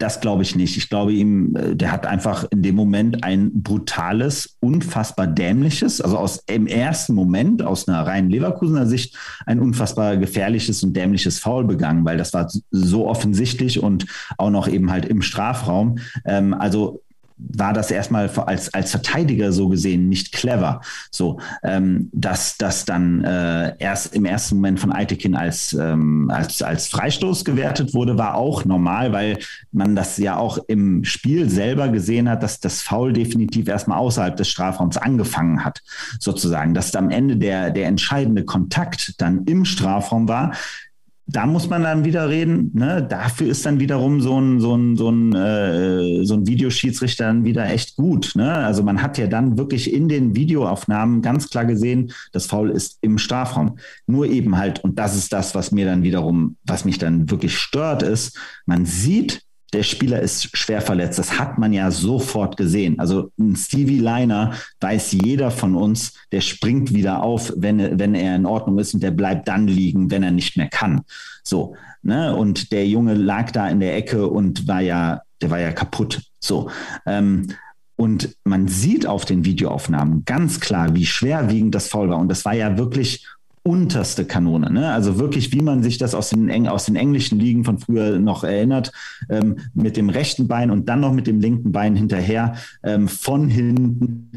[0.00, 0.78] das glaube ich nicht.
[0.78, 6.16] Ich glaube ihm, äh, der hat einfach in dem Moment ein brutales, unfassbar dämliches, also
[6.16, 9.16] aus im ersten Moment aus einer reinen Leverkusener Sicht
[9.46, 14.06] ein unfassbar gefährliches und dämliches Foul begangen, weil das war so offensichtlich und
[14.38, 15.98] auch noch eben halt im Strafraum.
[16.24, 17.02] Ähm, also
[17.48, 20.80] war das erstmal als, als Verteidiger so gesehen nicht clever.
[21.10, 26.62] So, ähm, dass das dann äh, erst im ersten Moment von Eitekin als, ähm, als,
[26.62, 29.38] als Freistoß gewertet wurde, war auch normal, weil
[29.72, 34.36] man das ja auch im Spiel selber gesehen hat, dass das Foul definitiv erstmal außerhalb
[34.36, 35.82] des Strafraums angefangen hat,
[36.18, 36.74] sozusagen.
[36.74, 40.52] Dass am Ende der, der entscheidende Kontakt dann im Strafraum war,
[41.32, 42.70] da muss man dann wieder reden.
[42.74, 43.06] Ne?
[43.08, 47.44] Dafür ist dann wiederum so ein, so ein, so ein, äh, so ein Videoschiedsrichter dann
[47.44, 48.32] wieder echt gut.
[48.34, 48.52] Ne?
[48.52, 52.98] Also man hat ja dann wirklich in den Videoaufnahmen ganz klar gesehen, das Foul ist
[53.00, 53.78] im Strafraum.
[54.06, 57.56] Nur eben halt, und das ist das, was mir dann wiederum, was mich dann wirklich
[57.56, 61.18] stört, ist, man sieht der Spieler ist schwer verletzt.
[61.18, 62.98] Das hat man ja sofort gesehen.
[62.98, 68.36] Also ein Stevie Liner weiß jeder von uns, der springt wieder auf, wenn, wenn er
[68.36, 71.02] in Ordnung ist und der bleibt dann liegen, wenn er nicht mehr kann.
[71.44, 72.34] So, ne?
[72.34, 76.22] Und der Junge lag da in der Ecke und war ja, der war ja kaputt.
[76.40, 76.70] So.
[77.06, 77.48] Ähm,
[77.96, 82.18] und man sieht auf den Videoaufnahmen ganz klar, wie schwerwiegend das Foul war.
[82.18, 83.26] Und das war ja wirklich
[83.62, 84.70] unterste Kanone.
[84.70, 84.92] Ne?
[84.92, 88.44] Also wirklich, wie man sich das aus den, aus den englischen Ligen von früher noch
[88.44, 88.92] erinnert,
[89.28, 93.48] ähm, mit dem rechten Bein und dann noch mit dem linken Bein hinterher, ähm, von
[93.48, 94.30] hinten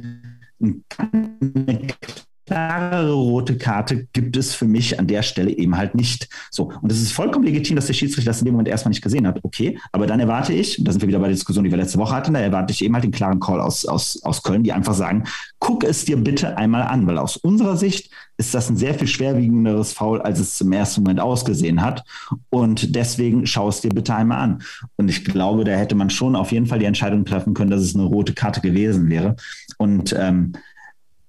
[2.46, 6.28] klarere rote Karte gibt es für mich an der Stelle eben halt nicht.
[6.52, 6.72] So.
[6.82, 9.28] Und es ist vollkommen legitim, dass der Schiedsrichter das in dem Moment erstmal nicht gesehen
[9.28, 9.40] hat.
[9.44, 11.78] Okay, aber dann erwarte ich, und da sind wir wieder bei der Diskussion, die wir
[11.78, 14.64] letzte Woche hatten, da erwarte ich eben halt den klaren Call aus, aus, aus Köln,
[14.64, 15.24] die einfach sagen,
[15.60, 19.08] guck es dir bitte einmal an, weil aus unserer Sicht ist das ein sehr viel
[19.08, 22.04] schwerwiegenderes Foul, als es zum ersten Moment ausgesehen hat.
[22.50, 24.64] Und deswegen schau es dir bitte einmal an.
[24.96, 27.82] Und ich glaube, da hätte man schon auf jeden Fall die Entscheidung treffen können, dass
[27.82, 29.36] es eine rote Karte gewesen wäre.
[29.78, 30.54] Und ähm,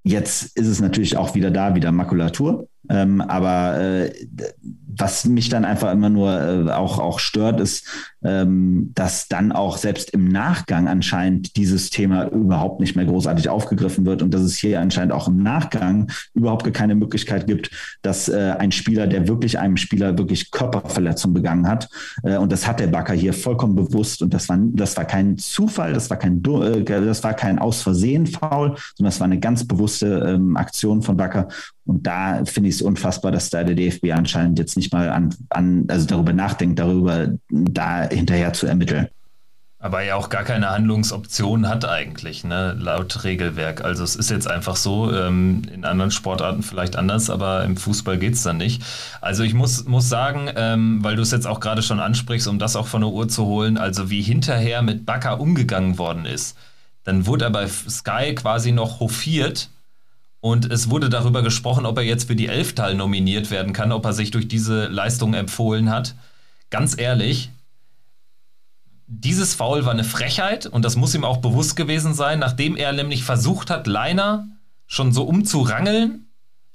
[0.04, 2.68] Jetzt ist es natürlich auch wieder da, wieder Makulatur.
[2.90, 4.12] Ähm, aber äh,
[4.96, 7.86] was mich dann einfach immer nur äh, auch, auch stört, ist,
[8.22, 14.06] ähm, dass dann auch selbst im Nachgang anscheinend dieses Thema überhaupt nicht mehr großartig aufgegriffen
[14.06, 17.70] wird und dass es hier anscheinend auch im Nachgang überhaupt keine Möglichkeit gibt,
[18.02, 21.88] dass äh, ein Spieler, der wirklich einem Spieler wirklich Körperverletzung begangen hat,
[22.22, 25.36] äh, und das hat der Backer hier vollkommen bewusst und das war, das war kein
[25.38, 29.40] Zufall, das war kein, äh, das war kein aus Versehen Foul, sondern das war eine
[29.40, 31.48] ganz bewusste ähm, Aktion von Backer
[31.86, 35.34] und da finde ich es unfassbar, dass da der DFB anscheinend jetzt nicht mal an,
[35.50, 39.08] an, also darüber nachdenkt, darüber da hinterher zu ermitteln.
[39.84, 43.84] Aber ja auch gar keine Handlungsoption hat eigentlich, ne, laut Regelwerk.
[43.84, 48.16] Also es ist jetzt einfach so, ähm, in anderen Sportarten vielleicht anders, aber im Fußball
[48.16, 48.82] geht es dann nicht.
[49.20, 52.58] Also ich muss, muss sagen, ähm, weil du es jetzt auch gerade schon ansprichst, um
[52.58, 56.56] das auch von der Uhr zu holen, also wie hinterher mit Bakker umgegangen worden ist.
[57.04, 59.68] Dann wurde er bei Sky quasi noch hofiert
[60.44, 64.04] und es wurde darüber gesprochen, ob er jetzt für die Elftal nominiert werden kann, ob
[64.04, 66.16] er sich durch diese Leistung empfohlen hat.
[66.68, 67.48] Ganz ehrlich,
[69.06, 72.92] dieses Foul war eine Frechheit und das muss ihm auch bewusst gewesen sein, nachdem er
[72.92, 74.46] nämlich versucht hat, Leiner
[74.86, 76.26] schon so umzurangeln,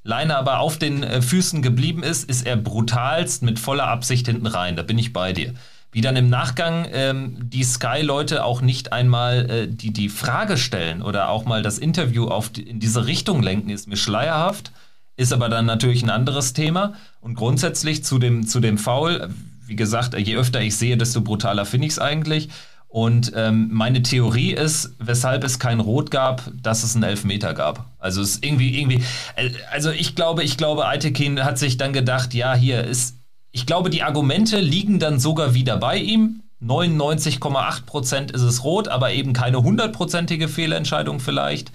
[0.01, 4.47] Leiner aber auf den äh, Füßen geblieben ist, ist er brutalst mit voller Absicht hinten
[4.47, 4.77] rein.
[4.77, 5.53] Da bin ich bei dir.
[5.91, 11.01] Wie dann im Nachgang ähm, die Sky-Leute auch nicht einmal äh, die, die Frage stellen
[11.01, 14.71] oder auch mal das Interview auf die, in diese Richtung lenken, ist mir schleierhaft.
[15.15, 16.93] Ist aber dann natürlich ein anderes Thema.
[17.19, 19.29] Und grundsätzlich zu dem, zu dem Foul,
[19.65, 22.49] wie gesagt, je öfter ich sehe, desto brutaler finde ich es eigentlich.
[22.89, 27.85] Und ähm, meine Theorie ist, weshalb es kein Rot gab, dass es einen Elfmeter gab.
[27.99, 29.03] Also es irgendwie, irgendwie,
[29.35, 33.18] äh, also ich glaube, ich glaube, Aitekin hat sich dann gedacht, ja, hier ist,
[33.51, 36.43] ich glaube, die Argumente liegen dann sogar wieder bei ihm.
[36.61, 41.71] 99,8 Prozent ist es rot, aber eben keine hundertprozentige Fehlentscheidung vielleicht.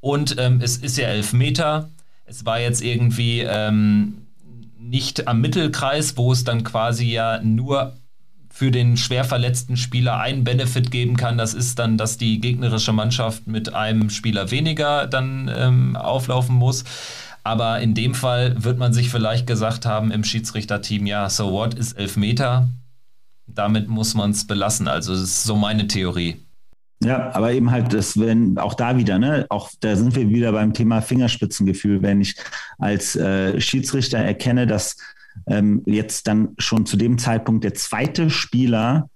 [0.00, 1.90] Und ähm, es ist ja Elfmeter.
[2.24, 4.26] Es war jetzt irgendwie, ähm,
[4.88, 7.94] nicht am Mittelkreis, wo es dann quasi ja nur
[8.48, 11.36] für den schwer verletzten Spieler einen Benefit geben kann.
[11.36, 16.84] Das ist dann, dass die gegnerische Mannschaft mit einem Spieler weniger dann ähm, auflaufen muss.
[17.46, 21.74] Aber in dem Fall wird man sich vielleicht gesagt haben im Schiedsrichterteam, ja, so what
[21.74, 22.68] ist Elfmeter?
[23.46, 24.88] Damit muss man es belassen.
[24.88, 26.44] Also das ist so meine Theorie.
[27.04, 30.50] Ja, aber eben halt, das, wenn auch da wieder, ne, auch da sind wir wieder
[30.50, 32.34] beim Thema Fingerspitzengefühl, wenn ich
[32.78, 34.96] als äh, Schiedsrichter erkenne, dass
[35.46, 39.08] ähm, jetzt dann schon zu dem Zeitpunkt der zweite Spieler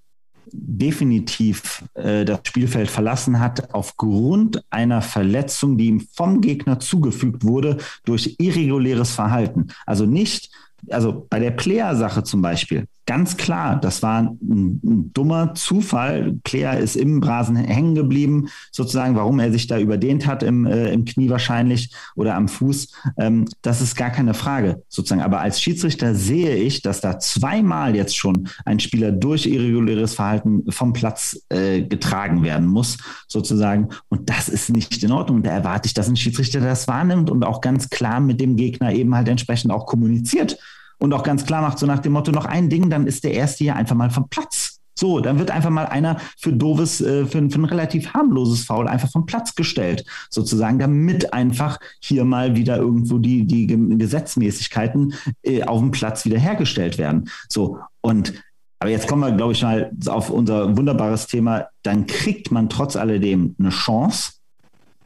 [0.52, 7.78] definitiv äh, das Spielfeld verlassen hat aufgrund einer Verletzung, die ihm vom Gegner zugefügt wurde
[8.04, 9.68] durch irreguläres Verhalten.
[9.86, 10.50] Also nicht
[10.88, 16.38] also bei der Player-Sache zum Beispiel, ganz klar, das war ein, ein, dummer Zufall.
[16.44, 20.92] Player ist im Rasen hängen geblieben, sozusagen, warum er sich da überdehnt hat im, äh,
[20.92, 22.92] im Knie wahrscheinlich oder am Fuß.
[23.18, 25.22] Ähm, das ist gar keine Frage, sozusagen.
[25.22, 30.70] Aber als Schiedsrichter sehe ich, dass da zweimal jetzt schon ein Spieler durch irreguläres Verhalten
[30.70, 33.88] vom Platz äh, getragen werden muss, sozusagen.
[34.08, 35.42] Und das ist nicht in Ordnung.
[35.42, 38.92] Da erwarte ich, dass ein Schiedsrichter das wahrnimmt und auch ganz klar mit dem Gegner
[38.92, 40.58] eben halt entsprechend auch kommuniziert
[41.00, 43.32] und auch ganz klar macht, so nach dem Motto, noch ein Ding, dann ist der
[43.32, 44.80] erste hier einfach mal vom Platz.
[44.98, 48.86] So, dann wird einfach mal einer für doofes, äh, für, für, ein relativ harmloses Foul
[48.86, 55.62] einfach vom Platz gestellt, sozusagen, damit einfach hier mal wieder irgendwo die, die Gesetzmäßigkeiten äh,
[55.62, 57.30] auf dem Platz wiederhergestellt werden.
[57.48, 58.34] So, und
[58.78, 61.66] aber jetzt kommen wir, glaube ich, mal auf unser wunderbares Thema.
[61.82, 64.32] Dann kriegt man trotz alledem eine Chance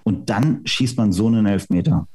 [0.05, 2.07] und dann schießt man so einen Elfmeter.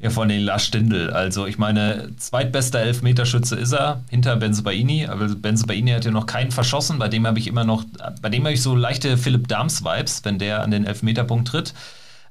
[0.00, 1.10] Ja, von den Lars Stindl.
[1.10, 5.06] Also ich meine, zweitbester Elfmeterschütze ist er, hinter Benzebaini.
[5.06, 7.00] Aber Benzebaini hat ja noch keinen verschossen.
[7.00, 7.84] Bei dem habe ich immer noch,
[8.22, 11.74] bei dem habe ich so leichte Philipp Dahms-Vibes, wenn der an den Elfmeterpunkt tritt.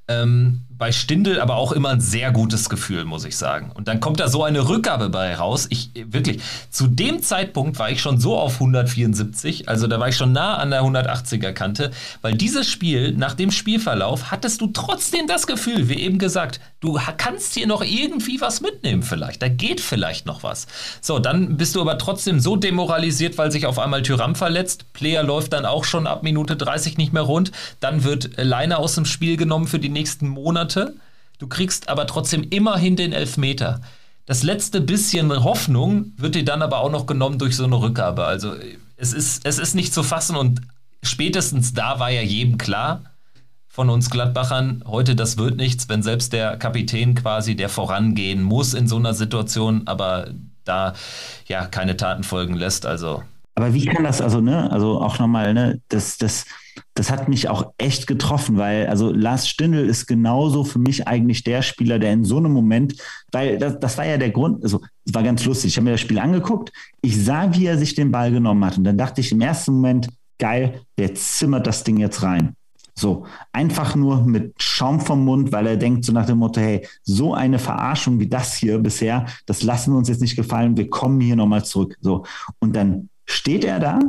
[0.08, 3.72] Ähm, bei Stindel aber auch immer ein sehr gutes Gefühl, muss ich sagen.
[3.74, 5.68] Und dann kommt da so eine Rückgabe bei raus.
[5.70, 10.16] Ich wirklich, zu dem Zeitpunkt war ich schon so auf 174, also da war ich
[10.16, 15.28] schon nah an der 180er Kante, weil dieses Spiel, nach dem Spielverlauf, hattest du trotzdem
[15.28, 19.42] das Gefühl, wie eben gesagt, du kannst hier noch irgendwie was mitnehmen vielleicht.
[19.42, 20.68] Da geht vielleicht noch was.
[21.02, 24.94] So, dann bist du aber trotzdem so demoralisiert, weil sich auf einmal Tyram verletzt.
[24.94, 27.52] Player läuft dann auch schon ab Minute 30 nicht mehr rund.
[27.80, 30.67] Dann wird Leine aus dem Spiel genommen für die nächsten Monate.
[30.68, 30.96] Monate.
[31.40, 33.82] Du kriegst aber trotzdem immerhin den Elfmeter.
[34.26, 38.26] Das letzte bisschen Hoffnung wird dir dann aber auch noch genommen durch so eine Rückgabe.
[38.26, 38.54] Also
[38.98, 40.62] es ist, es ist nicht zu fassen und
[41.04, 43.04] spätestens da war ja jedem klar
[43.70, 48.74] von uns Gladbachern, heute das wird nichts, wenn selbst der Kapitän quasi, der vorangehen muss
[48.74, 50.32] in so einer Situation, aber
[50.66, 50.94] da
[51.48, 52.88] ja keine Taten folgen lässt.
[52.88, 56.46] Also aber wie kann das, also, ne, also auch nochmal, ne, das, das,
[56.98, 61.44] das hat mich auch echt getroffen, weil, also Lars Stindl ist genauso für mich eigentlich
[61.44, 62.96] der Spieler, der in so einem Moment,
[63.32, 65.92] weil das, das war ja der Grund, also es war ganz lustig, ich habe mir
[65.92, 68.80] das Spiel angeguckt, ich sah, wie er sich den Ball genommen hat.
[68.80, 72.56] Und dann dachte ich im ersten Moment, geil, der zimmert das Ding jetzt rein.
[72.96, 76.88] So, einfach nur mit Schaum vom Mund, weil er denkt so nach dem Motto, hey,
[77.04, 80.90] so eine Verarschung wie das hier bisher, das lassen wir uns jetzt nicht gefallen, wir
[80.90, 81.96] kommen hier nochmal zurück.
[82.02, 82.26] So,
[82.58, 84.00] und dann steht er da,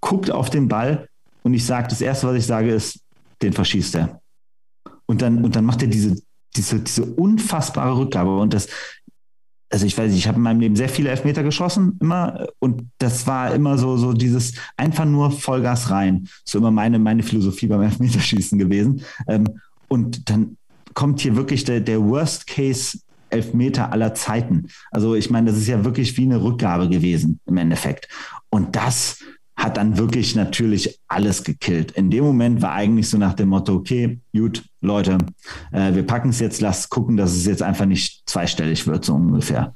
[0.00, 1.08] guckt auf den Ball
[1.48, 3.00] und ich sage, das Erste, was ich sage, ist,
[3.40, 4.20] den verschießt er.
[5.06, 6.14] Und dann, und dann macht er diese,
[6.54, 8.38] diese, diese unfassbare Rückgabe.
[8.38, 8.68] Und das,
[9.70, 12.48] also ich weiß nicht, ich habe in meinem Leben sehr viele Elfmeter geschossen, immer.
[12.58, 16.28] Und das war immer so, so dieses einfach nur Vollgas rein.
[16.44, 19.00] So immer meine, meine Philosophie beim Elfmeterschießen gewesen.
[19.26, 19.48] Ähm,
[19.88, 20.58] und dann
[20.92, 22.98] kommt hier wirklich der, der Worst Case
[23.30, 24.68] Elfmeter aller Zeiten.
[24.90, 28.06] Also ich meine, das ist ja wirklich wie eine Rückgabe gewesen im Endeffekt.
[28.50, 29.22] Und das
[29.58, 31.90] hat dann wirklich natürlich alles gekillt.
[31.90, 35.18] In dem Moment war eigentlich so nach dem Motto, okay, gut, Leute,
[35.72, 39.14] äh, wir packen es jetzt, lasst gucken, dass es jetzt einfach nicht zweistellig wird, so
[39.14, 39.74] ungefähr.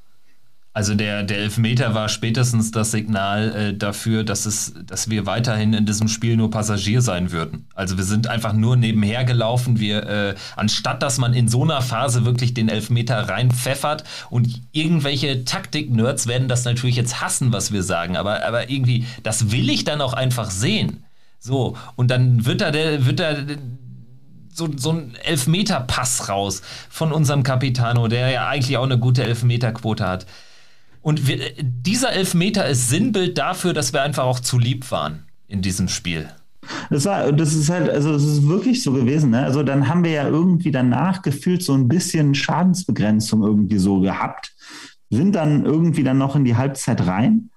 [0.74, 5.74] Also der, der Elfmeter war spätestens das Signal äh, dafür, dass, es, dass wir weiterhin
[5.74, 7.66] in diesem Spiel nur Passagier sein würden.
[7.74, 9.78] Also wir sind einfach nur nebenher gelaufen.
[9.78, 15.44] Wir, äh, anstatt dass man in so einer Phase wirklich den Elfmeter reinpfeffert und irgendwelche
[15.44, 19.84] Taktik-Nerds werden das natürlich jetzt hassen, was wir sagen, aber, aber irgendwie, das will ich
[19.84, 21.04] dann auch einfach sehen.
[21.38, 23.34] So, und dann wird da der, wird da
[24.54, 30.06] so, so ein Elfmeter-Pass raus von unserem Capitano, der ja eigentlich auch eine gute Elfmeter-Quote
[30.06, 30.26] hat.
[31.02, 35.60] Und wir, dieser Elfmeter ist Sinnbild dafür, dass wir einfach auch zu lieb waren in
[35.60, 36.28] diesem Spiel.
[36.90, 39.30] Das, war, das ist halt, also es ist wirklich so gewesen.
[39.30, 39.42] Ne?
[39.42, 44.54] Also dann haben wir ja irgendwie danach gefühlt so ein bisschen Schadensbegrenzung irgendwie so gehabt,
[45.10, 47.50] sind dann irgendwie dann noch in die Halbzeit rein,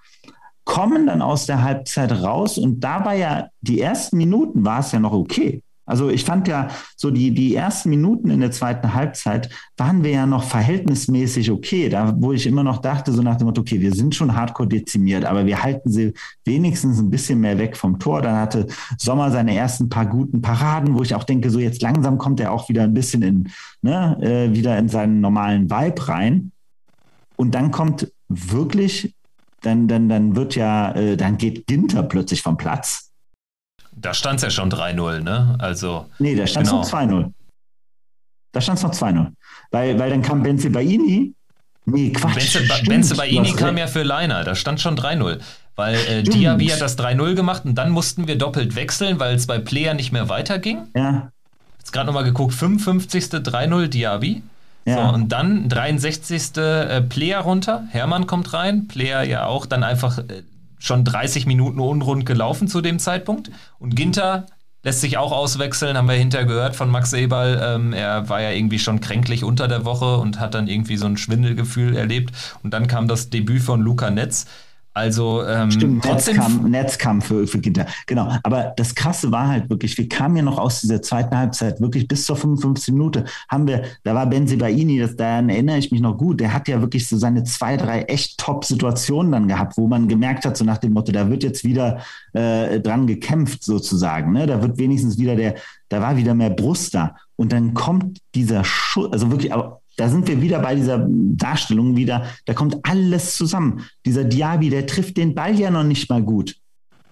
[0.63, 4.91] kommen dann aus der Halbzeit raus und da war ja die ersten Minuten war es
[4.91, 5.61] ja noch okay.
[5.85, 10.11] Also ich fand ja so die, die ersten Minuten in der zweiten Halbzeit waren wir
[10.11, 11.89] ja noch verhältnismäßig okay.
[11.89, 14.67] Da, wo ich immer noch dachte, so nach dem Motto, okay, wir sind schon hardcore
[14.67, 18.21] dezimiert, aber wir halten sie wenigstens ein bisschen mehr weg vom Tor.
[18.21, 18.67] Dann hatte
[18.97, 22.51] Sommer seine ersten paar guten Paraden, wo ich auch denke, so jetzt langsam kommt er
[22.51, 23.49] auch wieder ein bisschen in,
[23.81, 26.51] ne, äh, wieder in seinen normalen Vibe rein.
[27.35, 29.13] Und dann kommt wirklich,
[29.61, 33.04] dann, dann, dann wird ja, äh, dann geht Ginter plötzlich vom Platz
[33.95, 35.55] da stand es ja schon 3-0, ne?
[35.59, 36.05] Also.
[36.19, 36.83] Nee, da stand es genau.
[36.83, 37.31] noch 2-0.
[38.51, 39.27] Da stand es noch 2-0.
[39.71, 41.33] Weil, weil dann kam Benze Baini.
[41.85, 42.33] Nee, Quatsch.
[42.35, 44.43] Benze, Benze Baini kam ja für Leiner.
[44.43, 45.39] Da stand schon 3-0.
[45.75, 49.45] Weil äh, Diaby hat das 3-0 gemacht und dann mussten wir doppelt wechseln, weil es
[49.45, 50.87] bei Player nicht mehr weiterging.
[50.95, 51.31] Ja.
[51.79, 53.25] Jetzt gerade nochmal geguckt, 55.
[53.25, 54.41] 3-0 Diaby.
[54.85, 55.09] Ja.
[55.09, 56.57] So, und dann 63.
[56.57, 57.83] Äh, Player runter.
[57.89, 58.87] Hermann kommt rein.
[58.87, 60.43] Player ja auch dann einfach äh,
[60.85, 63.51] schon 30 Minuten unrund gelaufen zu dem Zeitpunkt.
[63.79, 64.45] Und Ginter
[64.83, 67.59] lässt sich auch auswechseln, haben wir hinterher gehört von Max Eberl.
[67.61, 71.07] Ähm, er war ja irgendwie schon kränklich unter der Woche und hat dann irgendwie so
[71.07, 72.31] ein Schwindelgefühl erlebt.
[72.61, 74.45] Und dann kam das Debüt von Luca Netz.
[74.95, 76.37] Also ähm, Stimmt, trotzdem.
[76.37, 77.85] Netzkampf, Netzkampf für, für Ginter.
[78.07, 78.31] Genau.
[78.43, 82.07] Aber das Krasse war halt wirklich, wir kamen ja noch aus dieser zweiten Halbzeit, wirklich
[82.07, 85.99] bis zur 55 Minute haben wir, da war Ben Sebaini, das, daran erinnere ich mich
[85.99, 89.87] noch gut, der hat ja wirklich so seine zwei, drei echt Top-Situationen dann gehabt, wo
[89.87, 91.99] man gemerkt hat, so nach dem Motto, da wird jetzt wieder
[92.31, 94.31] äh, dran gekämpft sozusagen.
[94.31, 94.47] Ne?
[94.47, 95.55] Da wird wenigstens wieder der,
[95.89, 97.17] da war wieder mehr Brust da.
[97.35, 101.95] Und dann kommt dieser Schuss, also wirklich, aber da sind wir wieder bei dieser Darstellung
[101.95, 103.81] wieder, da kommt alles zusammen.
[104.05, 106.55] Dieser Diaby, der trifft den Ball ja noch nicht mal gut,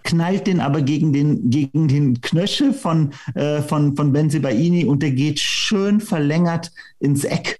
[0.03, 5.11] knallt den aber gegen den, gegen den Knöchel von, äh, von, von Benzibaini und der
[5.11, 7.59] geht schön verlängert ins Eck.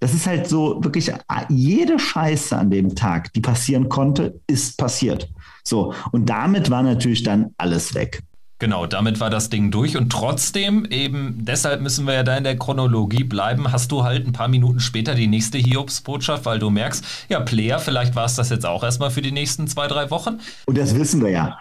[0.00, 1.12] Das ist halt so wirklich
[1.48, 5.28] jede Scheiße an dem Tag, die passieren konnte, ist passiert.
[5.64, 5.92] So.
[6.12, 8.22] Und damit war natürlich dann alles weg.
[8.60, 12.42] Genau, damit war das Ding durch und trotzdem eben, deshalb müssen wir ja da in
[12.42, 16.68] der Chronologie bleiben, hast du halt ein paar Minuten später die nächste Hiobsbotschaft, weil du
[16.68, 20.10] merkst, ja, Player, vielleicht war es das jetzt auch erstmal für die nächsten zwei, drei
[20.10, 20.40] Wochen.
[20.66, 21.58] Und das wissen wir ja.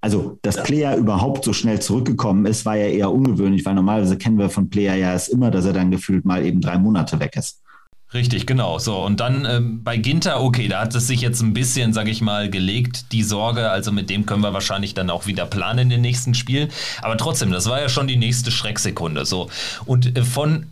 [0.00, 0.62] Also, dass.
[0.62, 4.70] Player überhaupt so schnell zurückgekommen ist, war ja eher ungewöhnlich, weil normalerweise kennen wir von
[4.70, 7.59] Player ja erst immer, dass er dann gefühlt mal eben drei Monate weg ist.
[8.12, 8.80] Richtig, genau.
[8.80, 12.08] So, und dann ähm, bei Ginter, okay, da hat es sich jetzt ein bisschen, sag
[12.08, 13.70] ich mal, gelegt, die Sorge.
[13.70, 16.70] Also mit dem können wir wahrscheinlich dann auch wieder planen in den nächsten Spielen.
[17.02, 19.24] Aber trotzdem, das war ja schon die nächste Schrecksekunde.
[19.26, 19.48] So.
[19.86, 20.66] Und äh, von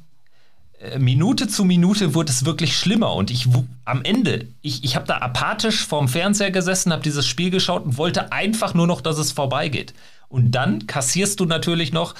[0.80, 3.14] äh, Minute zu Minute wurde es wirklich schlimmer.
[3.14, 3.46] Und ich
[3.84, 7.98] am Ende, ich, ich habe da apathisch vorm Fernseher gesessen, habe dieses Spiel geschaut und
[7.98, 9.94] wollte einfach nur noch, dass es vorbeigeht.
[10.28, 12.16] Und dann kassierst du natürlich noch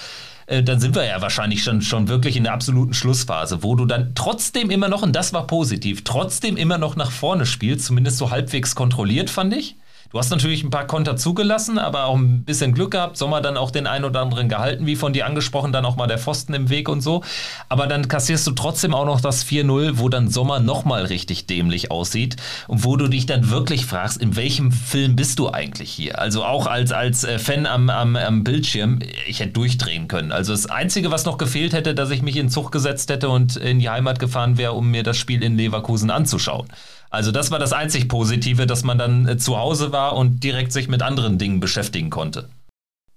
[0.48, 3.84] äh, dann sind wir ja wahrscheinlich schon, schon wirklich in der absoluten Schlussphase, wo du
[3.84, 8.16] dann trotzdem immer noch, und das war positiv, trotzdem immer noch nach vorne spielst, zumindest
[8.16, 9.76] so halbwegs kontrolliert, fand ich.
[10.11, 13.18] Du hast natürlich ein paar Konter zugelassen, aber auch ein bisschen Glück gehabt.
[13.18, 16.07] Sommer dann auch den einen oder anderen gehalten, wie von dir angesprochen, dann auch mal
[16.07, 17.23] der Pfosten im Weg und so.
[17.68, 21.90] Aber dann kassierst du trotzdem auch noch das 4-0, wo dann Sommer nochmal richtig dämlich
[21.90, 22.37] aussieht
[22.68, 26.18] und wo du dich dann wirklich fragst, in welchem Film bist du eigentlich hier?
[26.18, 30.33] Also auch als, als äh, Fan am, am, am Bildschirm, ich hätte durchdrehen können.
[30.33, 33.57] Also das Einzige, was noch gefehlt hätte, dass ich mich in Zug gesetzt hätte und
[33.57, 36.68] in die Heimat gefahren wäre, um mir das Spiel in Leverkusen anzuschauen.
[37.11, 40.73] Also das war das einzig Positive, dass man dann äh, zu Hause war und direkt
[40.73, 42.49] sich mit anderen Dingen beschäftigen konnte.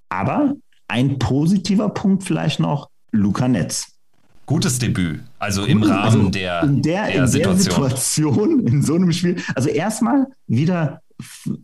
[0.09, 0.53] Aber
[0.87, 3.87] ein positiver Punkt vielleicht noch, Luca Netz.
[4.45, 5.21] gutes Debüt.
[5.39, 7.81] Also im Rahmen also der, in der, der, in Situation.
[7.81, 9.41] der Situation, in so einem Spiel.
[9.55, 11.01] Also erstmal wieder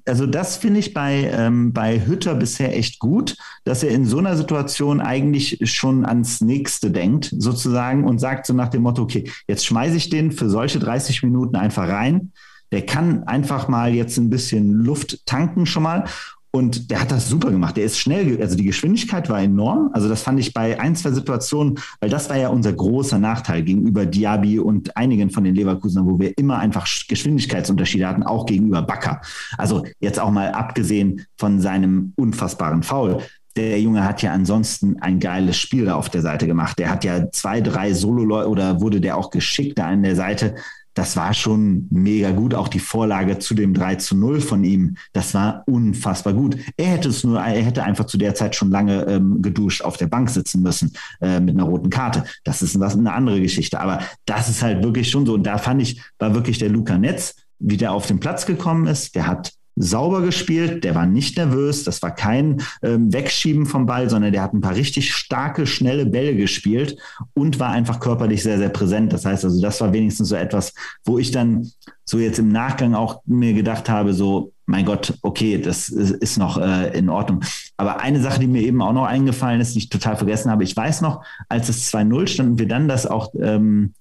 [0.06, 4.17] also das finde ich bei, ähm, bei Hütter bisher echt gut, dass er in so
[4.20, 9.30] einer Situation eigentlich schon ans Nächste denkt, sozusagen, und sagt so nach dem Motto, okay,
[9.47, 12.32] jetzt schmeiße ich den für solche 30 Minuten einfach rein.
[12.72, 16.05] Der kann einfach mal jetzt ein bisschen Luft tanken schon mal.
[16.52, 17.78] Und der hat das super gemacht.
[17.78, 19.89] Der ist schnell, also die Geschwindigkeit war enorm.
[19.93, 23.64] Also das fand ich bei ein, zwei Situationen, weil das war ja unser großer Nachteil
[23.64, 28.82] gegenüber Diaby und einigen von den Leverkusenern, wo wir immer einfach Geschwindigkeitsunterschiede hatten, auch gegenüber
[28.82, 29.22] Bakker.
[29.58, 33.22] Also jetzt auch mal abgesehen von seinem unfassbaren Foul
[33.58, 36.78] der Junge hat ja ansonsten ein geiles Spiel da auf der Seite gemacht.
[36.78, 40.56] Der hat ja zwei, drei Solo oder wurde der auch geschickt da an der Seite
[40.98, 42.56] das war schon mega gut.
[42.56, 46.58] Auch die Vorlage zu dem 3 zu 0 von ihm, das war unfassbar gut.
[46.76, 49.98] Er hätte es nur, er hätte einfach zu der Zeit schon lange ähm, geduscht auf
[49.98, 52.24] der Bank sitzen müssen äh, mit einer roten Karte.
[52.43, 53.80] Das ist was, eine andere Geschichte.
[53.80, 55.36] Aber das ist halt wirklich schon so.
[55.36, 58.88] Und da fand ich, war wirklich der Luca Netz, wie der auf den Platz gekommen
[58.88, 59.14] ist.
[59.14, 64.09] Der hat sauber gespielt, der war nicht nervös, das war kein ähm, Wegschieben vom Ball,
[64.09, 66.97] sondern der hat ein paar richtig starke, schnelle Bälle gespielt
[67.34, 69.13] und war einfach körperlich sehr, sehr präsent.
[69.13, 70.73] Das heißt also, das war wenigstens so etwas,
[71.05, 71.69] wo ich dann
[72.05, 76.57] so jetzt im Nachgang auch mir gedacht habe, so, mein Gott, okay, das ist noch
[76.57, 77.41] äh, in Ordnung.
[77.78, 80.63] Aber eine Sache, die mir eben auch noch eingefallen ist, die ich total vergessen habe,
[80.63, 83.93] ich weiß noch, als es 2-0 stand und wir dann das auch ähm,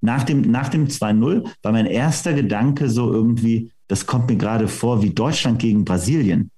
[0.00, 4.68] nach dem, nach dem 2-0 war mein erster Gedanke so irgendwie, das kommt mir gerade
[4.68, 6.50] vor wie Deutschland gegen Brasilien.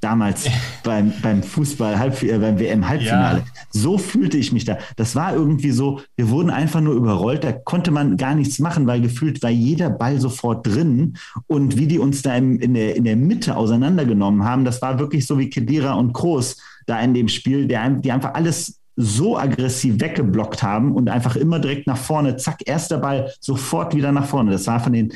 [0.00, 0.48] Damals
[0.84, 3.38] beim, beim Fußball, äh, beim WM-Halbfinale.
[3.40, 3.44] Ja.
[3.70, 4.78] So fühlte ich mich da.
[4.94, 8.86] Das war irgendwie so, wir wurden einfach nur überrollt, da konnte man gar nichts machen,
[8.86, 11.16] weil gefühlt war jeder Ball sofort drin.
[11.48, 15.00] Und wie die uns da im, in, der, in der Mitte auseinandergenommen haben, das war
[15.00, 19.38] wirklich so wie Kedira und Kroos da in dem Spiel, der, die einfach alles so
[19.38, 24.26] aggressiv weggeblockt haben und einfach immer direkt nach vorne, zack, erster Ball, sofort wieder nach
[24.26, 24.50] vorne.
[24.50, 25.12] Das war von den,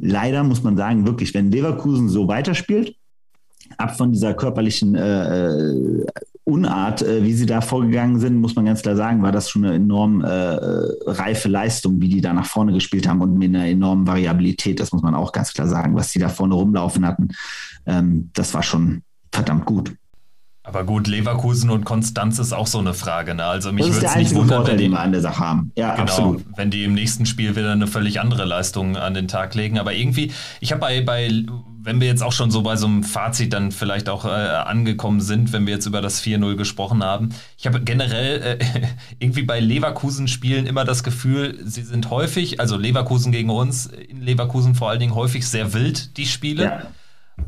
[0.00, 2.96] leider muss man sagen, wirklich, wenn Leverkusen so weiterspielt,
[3.76, 6.06] ab von dieser körperlichen äh, äh,
[6.44, 9.64] Unart, äh, wie sie da vorgegangen sind, muss man ganz klar sagen, war das schon
[9.64, 13.66] eine enorm äh, reife Leistung, wie die da nach vorne gespielt haben und mit einer
[13.66, 17.28] enormen Variabilität, das muss man auch ganz klar sagen, was die da vorne rumlaufen hatten.
[17.86, 19.94] Ähm, das war schon verdammt gut.
[20.62, 23.34] Aber gut, Leverkusen und Konstanz ist auch so eine Frage.
[23.34, 23.44] Ne?
[23.44, 25.72] Also mich würde es nicht wundern, Vorteil, wenn die an der Sache haben.
[25.74, 26.44] Ja, genau, absolut.
[26.54, 29.78] Wenn die im nächsten Spiel wieder eine völlig andere Leistung an den Tag legen.
[29.78, 31.30] Aber irgendwie, ich habe bei, bei,
[31.82, 35.22] wenn wir jetzt auch schon so bei so einem Fazit dann vielleicht auch äh, angekommen
[35.22, 38.64] sind, wenn wir jetzt über das 4-0 gesprochen haben, ich habe generell äh,
[39.18, 44.74] irgendwie bei Leverkusen-Spielen immer das Gefühl, sie sind häufig, also Leverkusen gegen uns, in Leverkusen
[44.74, 46.64] vor allen Dingen häufig sehr wild, die Spiele.
[46.64, 46.82] Ja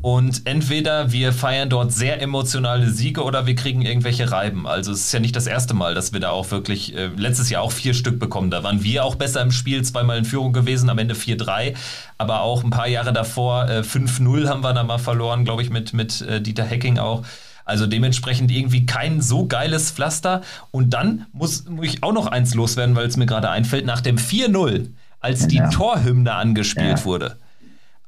[0.01, 4.67] und entweder wir feiern dort sehr emotionale Siege oder wir kriegen irgendwelche Reiben.
[4.67, 7.49] Also es ist ja nicht das erste Mal, dass wir da auch wirklich äh, letztes
[7.49, 8.51] Jahr auch vier Stück bekommen.
[8.51, 11.75] Da waren wir auch besser im Spiel, zweimal in Führung gewesen, am Ende 4-3.
[12.17, 15.69] Aber auch ein paar Jahre davor äh, 5-0 haben wir da mal verloren, glaube ich,
[15.69, 17.23] mit, mit äh, Dieter Hecking auch.
[17.65, 20.41] Also dementsprechend irgendwie kein so geiles Pflaster.
[20.71, 24.01] Und dann muss, muss ich auch noch eins loswerden, weil es mir gerade einfällt, nach
[24.01, 24.89] dem 4-0,
[25.19, 25.69] als die ja.
[25.69, 27.05] Torhymne angespielt ja.
[27.05, 27.37] wurde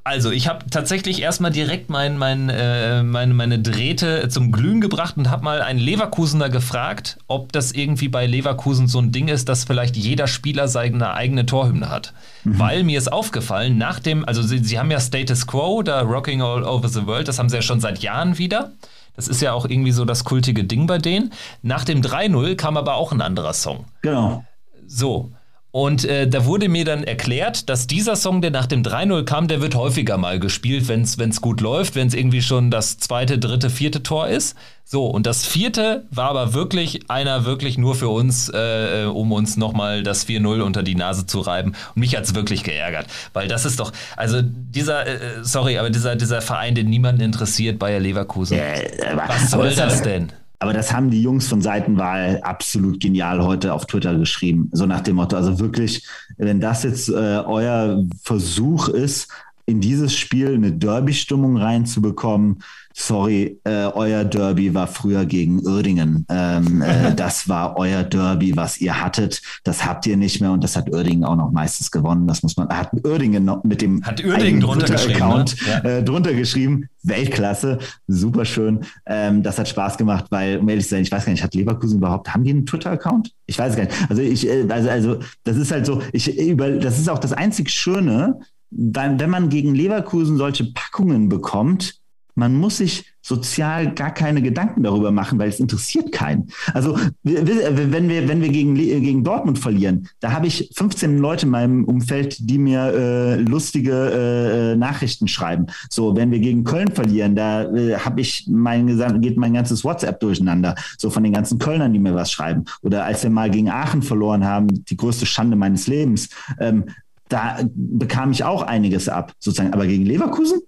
[0.08, 5.18] also, ich habe tatsächlich erstmal direkt mein, mein, äh, meine, meine Drähte zum Glühen gebracht
[5.18, 9.50] und habe mal einen Leverkusener gefragt, ob das irgendwie bei Leverkusen so ein Ding ist,
[9.50, 12.14] dass vielleicht jeder Spieler seine eigene Torhymne hat.
[12.44, 12.60] Mhm.
[12.60, 16.44] Weil mir ist aufgefallen, nach dem, also sie, sie haben ja Status Quo, da Rocking
[16.44, 18.74] All Over the World, das haben sie ja schon seit Jahren wieder.
[19.16, 21.34] Das ist ja auch irgendwie so das kultige Ding bei denen.
[21.64, 23.86] Nach dem 3-0 kam aber auch ein anderer Song.
[24.04, 24.46] Genau.
[24.86, 25.32] So.
[25.76, 29.50] Und äh, da wurde mir dann erklärt, dass dieser Song, der nach dem 3-0 kam,
[29.50, 33.40] der wird häufiger mal gespielt, wenn es gut läuft, wenn es irgendwie schon das zweite,
[33.40, 34.56] dritte, vierte Tor ist.
[34.86, 39.58] So, und das vierte war aber wirklich einer wirklich nur für uns, äh, um uns
[39.58, 41.74] nochmal das 4-0 unter die Nase zu reiben.
[41.94, 45.90] Und mich hat es wirklich geärgert, weil das ist doch, also dieser, äh, sorry, aber
[45.90, 48.58] dieser, dieser Verein, den niemanden interessiert, Bayer Leverkusen.
[48.58, 50.32] Ja, Was soll das denn?
[50.66, 54.72] Aber das haben die Jungs von Seitenwahl absolut genial heute auf Twitter geschrieben.
[54.72, 56.08] So nach dem Motto, also wirklich,
[56.38, 59.32] wenn das jetzt äh, euer Versuch ist,
[59.66, 62.60] in dieses Spiel eine Derby-Stimmung reinzubekommen,
[62.98, 66.26] sorry, äh, euer Derby war früher gegen Uerdingen.
[66.30, 69.42] Ähm, äh, das war euer Derby, was ihr hattet.
[69.64, 72.26] Das habt ihr nicht mehr und das hat Uerdingen auch noch meistens gewonnen.
[72.26, 75.82] Das muss man, hat Uerdingen noch mit dem hat Uerdingen drunter geschrieben, Account ne?
[75.84, 75.90] ja.
[75.90, 76.88] äh, drunter geschrieben.
[77.04, 78.86] Weltklasse, super schön.
[79.06, 81.54] Ähm, das hat Spaß gemacht, weil, um ehrlich zu sein, ich weiß gar nicht, hat
[81.54, 83.32] Leverkusen überhaupt, haben die einen Twitter-Account?
[83.46, 83.96] Ich weiß gar nicht.
[84.10, 87.34] Also ich, äh, also, also das ist halt so, ich über, das ist auch das
[87.34, 88.40] einzig Schöne,
[88.76, 92.00] wenn man gegen Leverkusen solche Packungen bekommt,
[92.36, 96.52] man muss sich sozial gar keine Gedanken darüber machen, weil es interessiert keinen.
[96.74, 101.52] Also wenn wir, wenn wir gegen, gegen Dortmund verlieren, da habe ich 15 Leute in
[101.52, 105.68] meinem Umfeld, die mir äh, lustige äh, Nachrichten schreiben.
[105.90, 108.86] So, wenn wir gegen Köln verlieren, da äh, habe ich mein
[109.22, 110.76] geht mein ganzes WhatsApp durcheinander.
[110.98, 112.66] So von den ganzen Kölnern, die mir was schreiben.
[112.82, 116.86] Oder als wir mal gegen Aachen verloren haben, die größte Schande meines Lebens, ähm,
[117.30, 119.74] da bekam ich auch einiges ab, sozusagen.
[119.74, 120.62] Aber gegen Leverkusen?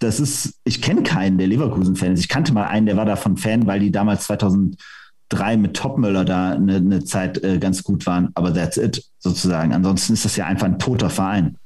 [0.00, 2.20] das ist, ich kenne keinen, der Leverkusen-Fan ist.
[2.20, 6.52] Ich kannte mal einen, der war davon Fan, weil die damals 2003 mit Topmüller da
[6.52, 8.30] eine, eine Zeit äh, ganz gut waren.
[8.34, 9.74] Aber that's it, sozusagen.
[9.74, 11.56] Ansonsten ist das ja einfach ein toter Verein.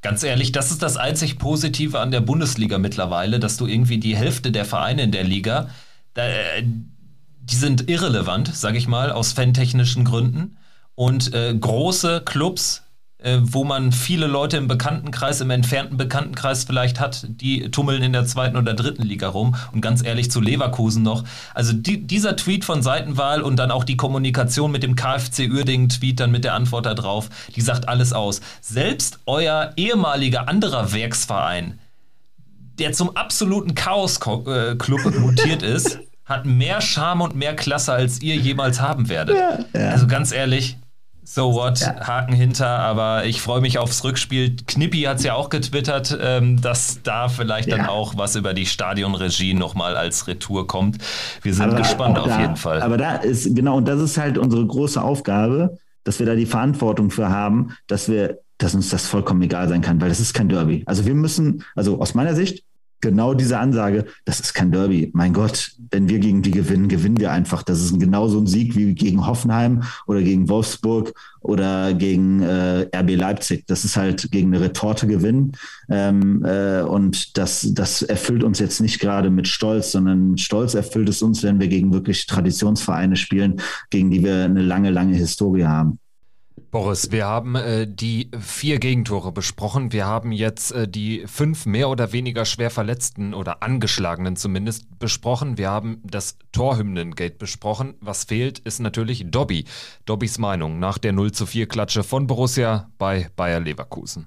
[0.00, 4.16] Ganz ehrlich, das ist das einzig Positive an der Bundesliga mittlerweile, dass du irgendwie die
[4.16, 5.68] Hälfte der Vereine in der Liga,
[6.14, 10.56] äh, die sind irrelevant, sag ich mal, aus fantechnischen Gründen.
[10.94, 12.83] Und äh, große Clubs
[13.24, 18.12] äh, wo man viele Leute im Bekanntenkreis, im entfernten Bekanntenkreis vielleicht hat, die tummeln in
[18.12, 19.56] der zweiten oder dritten Liga rum.
[19.72, 21.24] Und ganz ehrlich zu Leverkusen noch.
[21.54, 26.20] Also die, dieser Tweet von Seitenwahl und dann auch die Kommunikation mit dem KfC Uerdingen-Tweet
[26.20, 28.42] dann mit der Antwort da drauf, die sagt alles aus.
[28.60, 31.78] Selbst euer ehemaliger anderer Werksverein,
[32.78, 38.36] der zum absoluten Chaos-Club äh, mutiert ist, hat mehr Charme und mehr Klasse, als ihr
[38.36, 39.36] jemals haben werdet.
[39.36, 39.90] Ja, ja.
[39.90, 40.76] Also ganz ehrlich,
[41.24, 42.06] So what, ja.
[42.06, 44.56] Haken hinter, aber ich freue mich aufs Rückspiel.
[44.66, 47.78] Knippi hat es ja auch getwittert, ähm, dass da vielleicht ja.
[47.78, 50.98] dann auch was über die Stadionregie nochmal als Retour kommt.
[51.42, 52.82] Wir sind aber gespannt auf da, jeden Fall.
[52.82, 56.46] Aber da ist, genau, und das ist halt unsere große Aufgabe, dass wir da die
[56.46, 60.34] Verantwortung für haben, dass wir, dass uns das vollkommen egal sein kann, weil das ist
[60.34, 60.82] kein Derby.
[60.86, 62.64] Also wir müssen, also aus meiner Sicht,
[63.00, 65.10] genau diese Ansage, das ist kein Derby.
[65.12, 67.62] Mein Gott, wenn wir gegen die gewinnen, gewinnen wir einfach.
[67.62, 73.16] Das ist genauso ein Sieg wie gegen Hoffenheim oder gegen Wolfsburg oder gegen äh, RB
[73.16, 73.66] Leipzig.
[73.66, 75.52] Das ist halt gegen eine Retorte gewinnen.
[75.90, 81.08] Ähm, äh, und das, das erfüllt uns jetzt nicht gerade mit Stolz, sondern Stolz erfüllt
[81.08, 85.64] es uns, wenn wir gegen wirklich Traditionsvereine spielen, gegen die wir eine lange, lange Historie
[85.64, 85.98] haben.
[86.74, 89.92] Boris, wir haben äh, die vier Gegentore besprochen.
[89.92, 95.56] Wir haben jetzt äh, die fünf mehr oder weniger schwer Verletzten oder Angeschlagenen zumindest besprochen.
[95.56, 97.94] Wir haben das Torhymnengate besprochen.
[98.00, 99.66] Was fehlt, ist natürlich Dobby.
[100.04, 104.26] Dobbys Meinung nach der 0 zu 4 Klatsche von Borussia bei Bayer Leverkusen.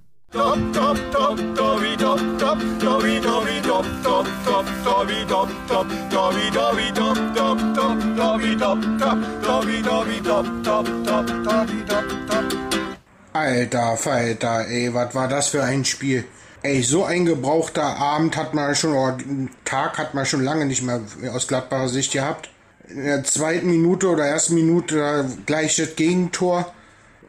[13.33, 16.25] Alter Falter, ey, was war das für ein Spiel?
[16.61, 19.17] Ey, so ein gebrauchter Abend hat man schon, oder
[19.63, 20.99] Tag hat man schon lange nicht mehr
[21.33, 22.49] aus glattbarer Sicht gehabt.
[22.89, 26.73] In der zweiten Minute oder ersten Minute gleich das Gegentor,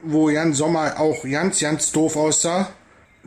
[0.03, 2.69] wo Jan Sommer auch ganz, ganz doof aussah.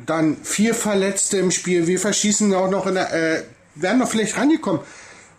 [0.06, 1.88] Dann vier Verletzte im Spiel.
[1.88, 3.44] Wir verschießen auch noch in der, äh,
[3.76, 4.82] wären noch vielleicht rangekommen.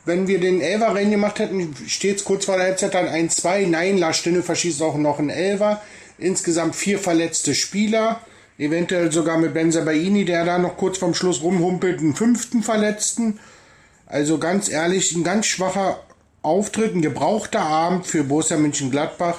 [0.05, 3.67] Wenn wir den Elfer reingemacht hätten, steht es kurz vor der Halbzeit dann 1-2.
[3.67, 5.81] Nein, Lars Stinde verschießt auch noch einen Elfer.
[6.19, 8.21] Insgesamt vier verletzte Spieler.
[8.59, 13.39] Eventuell sogar mit Benzabaini, der da noch kurz vorm Schluss rumhumpelt, einen fünften Verletzten.
[14.07, 16.01] Also ganz ehrlich, ein ganz schwacher
[16.43, 19.39] Auftritt, ein gebrauchter Abend für Borussia Mönchengladbach.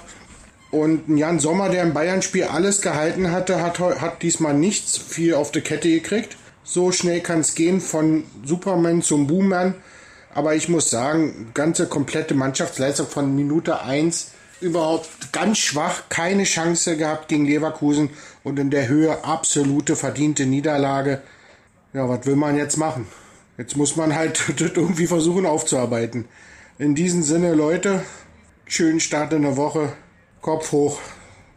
[0.74, 5.52] Und Jan Sommer, der im Bayern-Spiel alles gehalten hatte, hat, hat diesmal nichts viel auf
[5.52, 6.36] die Kette gekriegt.
[6.64, 9.76] So schnell kann es gehen von Superman zum Boomer.
[10.34, 16.98] Aber ich muss sagen, ganze komplette Mannschaftsleistung von Minute 1 überhaupt ganz schwach, keine Chance
[16.98, 18.10] gehabt gegen Leverkusen
[18.44, 21.22] und in der Höhe absolute verdiente Niederlage.
[21.94, 23.06] Ja, was will man jetzt machen?
[23.60, 26.26] Jetzt muss man halt irgendwie versuchen aufzuarbeiten.
[26.80, 28.04] In diesem Sinne, Leute,
[28.66, 29.94] schönen Start in der Woche.
[30.44, 31.00] Kopf hoch,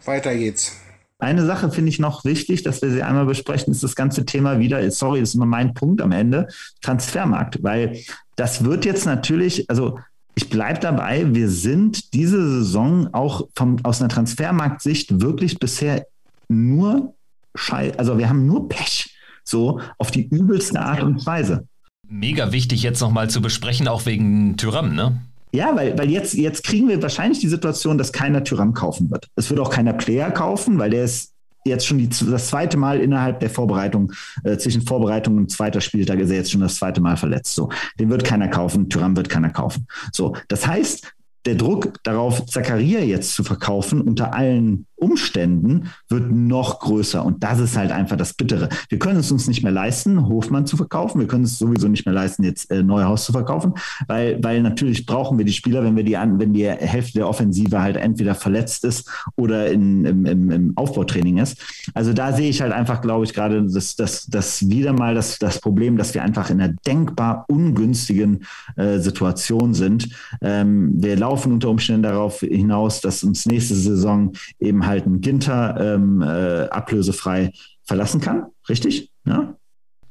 [0.06, 0.80] weiter geht's.
[1.18, 4.58] Eine Sache finde ich noch wichtig, dass wir sie einmal besprechen, ist das ganze Thema
[4.58, 6.48] wieder, sorry, das ist nur mein Punkt am Ende,
[6.82, 7.98] Transfermarkt, weil
[8.36, 9.98] das wird jetzt natürlich, also
[10.34, 16.06] ich bleibe dabei, wir sind diese Saison auch vom, aus einer Transfermarktsicht wirklich bisher
[16.48, 17.14] nur
[17.56, 21.66] Schei also wir haben nur Pech, so auf die übelste Art und Weise.
[22.08, 25.22] Mega wichtig jetzt nochmal zu besprechen, auch wegen Tyram, ne?
[25.52, 29.28] Ja, weil, weil jetzt, jetzt kriegen wir wahrscheinlich die Situation, dass keiner Tyram kaufen wird.
[29.36, 31.32] Es wird auch keiner Player kaufen, weil der ist
[31.64, 34.12] jetzt schon die, das zweite Mal innerhalb der Vorbereitung,
[34.44, 37.54] äh, zwischen Vorbereitung und zweiter Spieltag ist er jetzt schon das zweite Mal verletzt.
[37.54, 39.86] So, den wird keiner kaufen, Tyram wird keiner kaufen.
[40.12, 41.12] So, das heißt,
[41.44, 47.24] der Druck darauf, Zakaria jetzt zu verkaufen unter allen Umständen wird noch größer.
[47.24, 48.68] Und das ist halt einfach das Bittere.
[48.88, 51.20] Wir können es uns nicht mehr leisten, Hofmann zu verkaufen.
[51.20, 53.74] Wir können es sowieso nicht mehr leisten, jetzt äh, Neuhaus zu verkaufen,
[54.06, 57.28] weil, weil natürlich brauchen wir die Spieler, wenn wir die an, wenn die Hälfte der
[57.28, 61.58] Offensive halt entweder verletzt ist oder in, im, im, im Aufbautraining ist.
[61.94, 65.38] Also da sehe ich halt einfach, glaube ich, gerade das, das, das wieder mal das,
[65.38, 68.44] das Problem, dass wir einfach in einer denkbar ungünstigen
[68.76, 70.08] äh, Situation sind.
[70.40, 75.76] Ähm, wir laufen unter Umständen darauf hinaus, dass uns nächste Saison eben halt ein Ginter
[75.78, 77.52] ähm, äh, ablösefrei
[77.84, 79.12] verlassen kann, richtig?
[79.26, 79.54] Ja?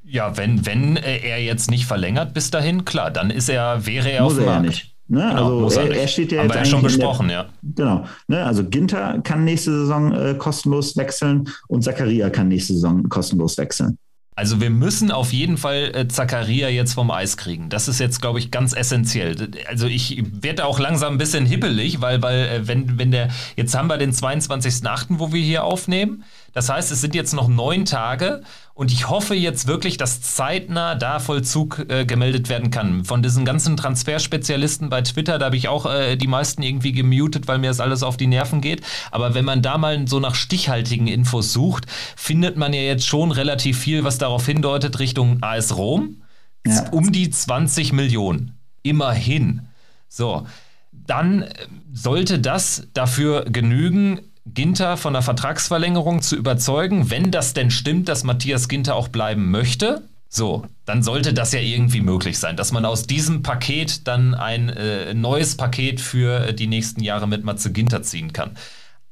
[0.04, 4.24] Ja, wenn, wenn er jetzt nicht verlängert bis dahin, klar, dann ist er, wäre er
[4.24, 4.64] Muss auf dem Markt.
[4.64, 4.96] Ja nicht.
[5.08, 5.20] Ne?
[5.20, 7.46] Genau, also er, er, steht ja jetzt schon besprochen, der, ja.
[7.62, 8.06] Genau.
[8.28, 8.44] Ne?
[8.44, 14.00] Also Ginter kann nächste Saison äh, kostenlos wechseln und Zakaria kann nächste Saison kostenlos wechseln.
[14.38, 17.70] Also wir müssen auf jeden Fall äh, Zakaria jetzt vom Eis kriegen.
[17.70, 19.50] Das ist jetzt, glaube ich, ganz essentiell.
[19.68, 23.74] Also ich werde auch langsam ein bisschen hippelig, weil, weil äh, wenn, wenn der, jetzt
[23.76, 26.26] haben wir den 22.8., wo wir hier aufnehmen.
[26.52, 28.42] Das heißt, es sind jetzt noch neun Tage
[28.76, 33.06] und ich hoffe jetzt wirklich, dass zeitnah da Vollzug äh, gemeldet werden kann.
[33.06, 37.48] Von diesen ganzen Transferspezialisten bei Twitter, da habe ich auch äh, die meisten irgendwie gemutet,
[37.48, 38.82] weil mir das alles auf die Nerven geht.
[39.12, 41.86] Aber wenn man da mal so nach stichhaltigen Infos sucht,
[42.18, 46.22] findet man ja jetzt schon relativ viel, was darauf hindeutet, Richtung AS Rom.
[46.68, 46.90] Ja.
[46.90, 48.58] Um die 20 Millionen.
[48.84, 49.70] Immerhin.
[50.10, 50.46] So.
[50.92, 51.54] Dann äh,
[51.94, 58.24] sollte das dafür genügen, Ginter von der Vertragsverlängerung zu überzeugen, wenn das denn stimmt, dass
[58.24, 60.04] Matthias Ginter auch bleiben möchte.
[60.30, 64.70] So, dann sollte das ja irgendwie möglich sein, dass man aus diesem Paket dann ein
[64.70, 68.52] äh, neues Paket für äh, die nächsten Jahre mit Matze Ginter ziehen kann.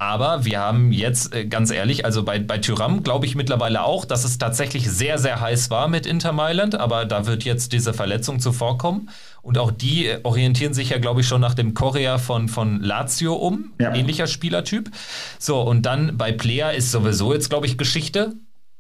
[0.04, 4.04] Aber wir haben jetzt, äh, ganz ehrlich, also bei, bei Tyram glaube ich mittlerweile auch,
[4.04, 7.94] dass es tatsächlich sehr, sehr heiß war mit Inter Mailand, aber da wird jetzt diese
[7.94, 9.10] Verletzung zuvorkommen.
[9.42, 12.82] Und auch die äh, orientieren sich ja, glaube ich, schon nach dem Korea von, von
[12.82, 13.72] Lazio um.
[13.80, 13.96] Ja.
[13.96, 14.92] Ähnlicher Spielertyp.
[15.40, 18.34] So, und dann bei Player ist sowieso jetzt, glaube ich, Geschichte.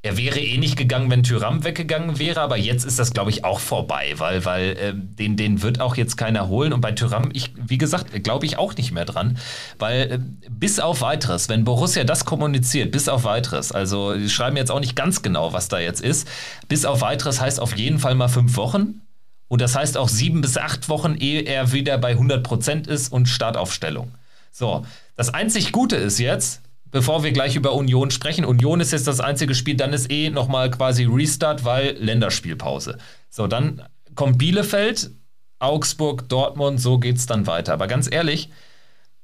[0.05, 3.45] Er wäre eh nicht gegangen, wenn Tyram weggegangen wäre, aber jetzt ist das, glaube ich,
[3.45, 6.73] auch vorbei, weil, weil äh, den, den wird auch jetzt keiner holen.
[6.73, 9.37] Und bei Tyram, ich, wie gesagt, glaube ich auch nicht mehr dran,
[9.79, 14.57] weil äh, bis auf weiteres, wenn Borussia das kommuniziert, bis auf weiteres, also die schreiben
[14.57, 16.27] jetzt auch nicht ganz genau, was da jetzt ist,
[16.67, 18.99] bis auf weiteres heißt auf jeden Fall mal fünf Wochen.
[19.47, 23.09] Und das heißt auch sieben bis acht Wochen, ehe er wieder bei 100 Prozent ist
[23.09, 24.11] und Startaufstellung.
[24.51, 24.85] So,
[25.15, 26.61] das einzig Gute ist jetzt,
[26.93, 28.45] bevor wir gleich über Union sprechen.
[28.45, 32.99] Union ist jetzt das einzige Spiel, dann ist eh nochmal quasi Restart, weil Länderspielpause.
[33.29, 33.81] So, dann
[34.15, 35.09] kommt Bielefeld,
[35.57, 37.73] Augsburg, Dortmund, so geht es dann weiter.
[37.73, 38.49] Aber ganz ehrlich,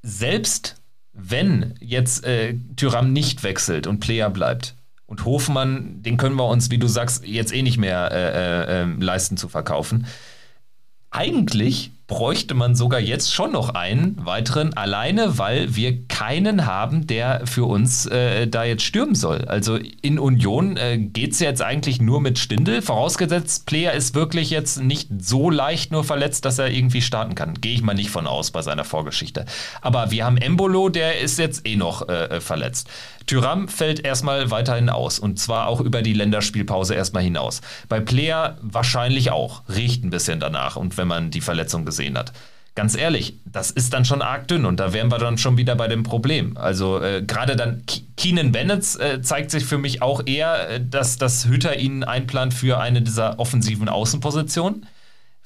[0.01, 0.81] selbst
[1.13, 6.71] wenn jetzt äh, Tyram nicht wechselt und Player bleibt und Hofmann, den können wir uns,
[6.71, 10.07] wie du sagst, jetzt eh nicht mehr äh, äh, ähm, leisten zu verkaufen.
[11.11, 17.45] Eigentlich bräuchte man sogar jetzt schon noch einen weiteren, alleine weil wir keinen haben, der
[17.45, 19.45] für uns äh, da jetzt stürmen soll.
[19.45, 24.49] Also in Union äh, geht es jetzt eigentlich nur mit Stindel, vorausgesetzt, Player ist wirklich
[24.49, 27.53] jetzt nicht so leicht nur verletzt, dass er irgendwie starten kann.
[27.53, 29.45] Gehe ich mal nicht von aus bei seiner Vorgeschichte.
[29.81, 32.89] Aber wir haben Embolo, der ist jetzt eh noch äh, äh verletzt.
[33.29, 37.61] Tyram fällt erstmal weiterhin aus und zwar auch über die Länderspielpause erstmal hinaus.
[37.87, 42.17] Bei Player wahrscheinlich auch, riecht ein bisschen danach und wenn man die Verletzung gesehen gesehen
[42.17, 42.33] hat.
[42.75, 45.75] Ganz ehrlich, das ist dann schon arg dünn und da wären wir dann schon wieder
[45.75, 46.55] bei dem Problem.
[46.55, 47.83] Also äh, gerade dann
[48.15, 52.53] Keenan Bennett äh, zeigt sich für mich auch eher, äh, dass das Hütter ihn einplant
[52.53, 54.85] für eine dieser offensiven Außenpositionen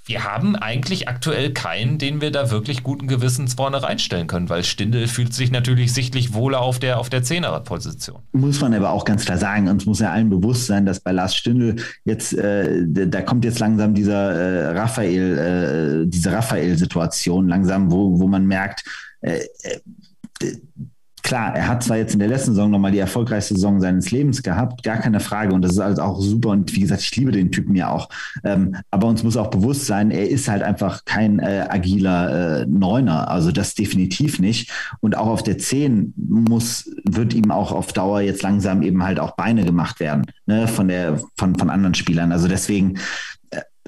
[0.06, 4.64] wir haben eigentlich aktuell keinen, den wir da wirklich guten Gewissens vorne reinstellen können, weil
[4.64, 8.22] Stindel fühlt sich natürlich sichtlich wohler auf der, auf der Zehnerposition.
[8.34, 11.12] Muss man aber auch ganz klar sagen, uns muss ja allen bewusst sein, dass bei
[11.12, 17.90] Lars Stindel jetzt, äh, da kommt jetzt langsam dieser äh, Raphael, äh, diese Raphael-Situation langsam,
[17.92, 18.84] wo, wo man merkt,
[19.22, 19.80] äh, äh
[21.24, 24.44] klar, er hat zwar jetzt in der letzten Saison nochmal die erfolgreichste Saison seines Lebens
[24.44, 25.54] gehabt, gar keine Frage.
[25.54, 26.50] Und das ist halt auch super.
[26.50, 28.10] Und wie gesagt, ich liebe den Typen ja auch.
[28.44, 32.66] Ähm, aber uns muss auch bewusst sein, er ist halt einfach kein äh, agiler äh,
[32.68, 33.32] Neuner.
[33.32, 34.72] Also das definitiv nicht.
[35.00, 39.20] Und auch auf der 10 muss, wird ihm auch auf Dauer jetzt langsam eben halt
[39.20, 42.32] auch Beine gemacht werden, ne, von der, von, von anderen Spielern.
[42.32, 43.00] Also deswegen,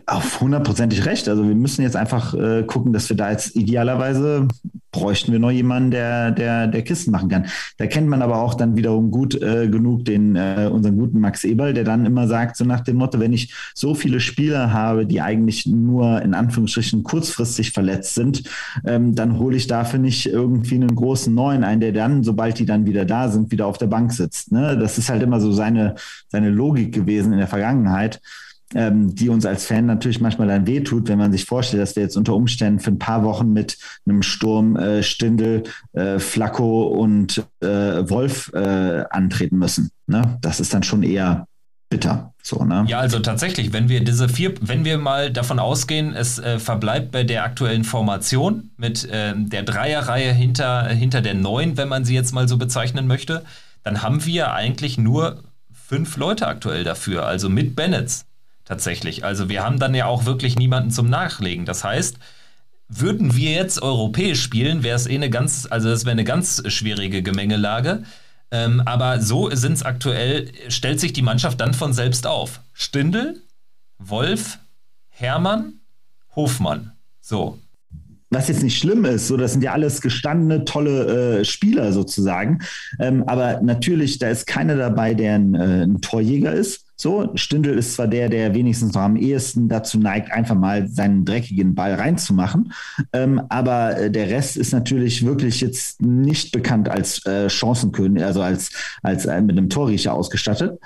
[0.07, 1.27] auf hundertprozentig recht.
[1.27, 4.47] Also wir müssen jetzt einfach äh, gucken, dass wir da jetzt idealerweise
[4.91, 7.47] bräuchten wir noch jemanden, der, der, der Kisten machen kann.
[7.77, 11.43] Da kennt man aber auch dann wiederum gut äh, genug den, äh, unseren guten Max
[11.43, 15.05] Eberl, der dann immer sagt, so nach dem Motto, wenn ich so viele Spieler habe,
[15.05, 18.43] die eigentlich nur in Anführungsstrichen kurzfristig verletzt sind,
[18.85, 22.65] ähm, dann hole ich dafür nicht irgendwie einen großen neuen ein, der dann, sobald die
[22.65, 24.53] dann wieder da sind, wieder auf der Bank sitzt.
[24.53, 24.77] Ne?
[24.77, 25.95] Das ist halt immer so seine,
[26.29, 28.21] seine Logik gewesen in der Vergangenheit.
[28.73, 32.03] Ähm, die uns als Fan natürlich manchmal dann wehtut, wenn man sich vorstellt, dass wir
[32.03, 35.63] jetzt unter Umständen für ein paar Wochen mit einem Sturm äh, Stindel,
[35.93, 39.91] äh, Flacco und äh, Wolf äh, antreten müssen.
[40.07, 40.37] Ne?
[40.41, 41.47] Das ist dann schon eher
[41.89, 42.33] bitter.
[42.41, 42.85] So, ne?
[42.87, 47.11] Ja, also tatsächlich, wenn wir diese vier, wenn wir mal davon ausgehen, es äh, verbleibt
[47.11, 52.15] bei der aktuellen Formation mit äh, der Dreierreihe hinter, hinter der Neun, wenn man sie
[52.15, 53.43] jetzt mal so bezeichnen möchte,
[53.83, 58.25] dann haben wir eigentlich nur fünf Leute aktuell dafür, also mit Bennetts
[58.65, 59.23] tatsächlich.
[59.23, 61.65] Also wir haben dann ja auch wirklich niemanden zum Nachlegen.
[61.65, 62.17] Das heißt,
[62.87, 66.61] würden wir jetzt europäisch spielen, wäre es eh eine ganz, also das wäre eine ganz
[66.67, 68.03] schwierige Gemengelage.
[68.51, 72.61] Ähm, aber so sind es aktuell, stellt sich die Mannschaft dann von selbst auf.
[72.73, 73.41] Stindel,
[73.97, 74.59] Wolf,
[75.09, 75.79] Hermann,
[76.35, 76.91] Hofmann.
[77.21, 77.59] So.
[78.29, 82.59] Was jetzt nicht schlimm ist, so das sind ja alles gestandene, tolle äh, Spieler sozusagen.
[82.99, 86.84] Ähm, aber natürlich, da ist keiner dabei, der ein, äh, ein Torjäger ist.
[86.97, 91.25] So, Stindl ist zwar der, der wenigstens noch am ehesten dazu neigt, einfach mal seinen
[91.25, 92.71] dreckigen Ball reinzumachen,
[93.11, 98.41] ähm, aber äh, der Rest ist natürlich wirklich jetzt nicht bekannt als äh, Chancenkönig, also
[98.41, 98.71] als,
[99.03, 100.79] als äh, mit einem Torriecher ausgestattet.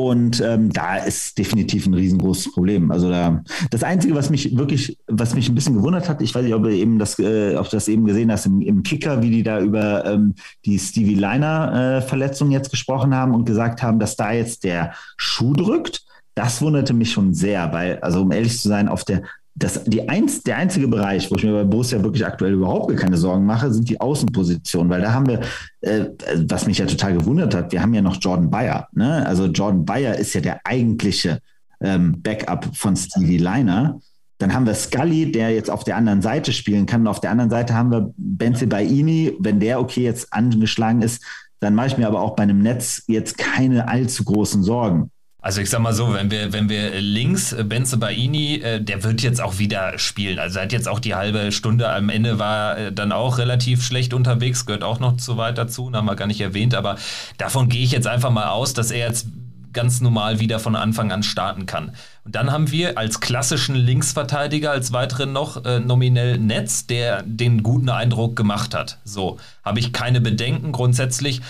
[0.00, 2.92] Und ähm, da ist definitiv ein riesengroßes Problem.
[2.92, 3.42] Also da,
[3.72, 6.62] das Einzige, was mich wirklich, was mich ein bisschen gewundert hat, ich weiß nicht, ob
[6.62, 9.42] du eben das, äh, ob du das eben gesehen hast im, im Kicker, wie die
[9.42, 14.30] da über ähm, die Stevie Liner-Verletzung äh, jetzt gesprochen haben und gesagt haben, dass da
[14.30, 16.04] jetzt der Schuh drückt.
[16.36, 19.24] Das wunderte mich schon sehr, weil, also um ehrlich zu sein, auf der
[19.58, 23.16] das, die einz, der einzige Bereich, wo ich mir bei Borussia wirklich aktuell überhaupt keine
[23.16, 25.40] Sorgen mache, sind die Außenpositionen, weil da haben wir,
[25.80, 26.06] äh,
[26.48, 28.88] was mich ja total gewundert hat, wir haben ja noch Jordan Bayer.
[28.92, 29.26] Ne?
[29.26, 31.40] Also Jordan Bayer ist ja der eigentliche
[31.80, 34.00] ähm, Backup von Stevie Liner.
[34.38, 37.00] Dann haben wir Scully, der jetzt auf der anderen Seite spielen kann.
[37.00, 39.34] Und auf der anderen Seite haben wir Benze Baini.
[39.40, 41.24] Wenn der okay jetzt angeschlagen ist,
[41.58, 45.10] dann mache ich mir aber auch bei einem Netz jetzt keine allzu großen Sorgen.
[45.40, 49.04] Also ich sag mal so, wenn wir, wenn wir links äh, Benze Baini, äh, der
[49.04, 50.40] wird jetzt auch wieder spielen.
[50.40, 53.84] Also er hat jetzt auch die halbe Stunde am Ende war äh, dann auch relativ
[53.84, 56.96] schlecht unterwegs, gehört auch noch zu weit dazu, haben wir gar nicht erwähnt, aber
[57.36, 59.28] davon gehe ich jetzt einfach mal aus, dass er jetzt
[59.72, 61.92] ganz normal wieder von Anfang an starten kann.
[62.24, 67.62] Und dann haben wir als klassischen Linksverteidiger als weiteren noch äh, nominell Netz, der den
[67.62, 68.98] guten Eindruck gemacht hat.
[69.04, 71.42] So, habe ich keine Bedenken grundsätzlich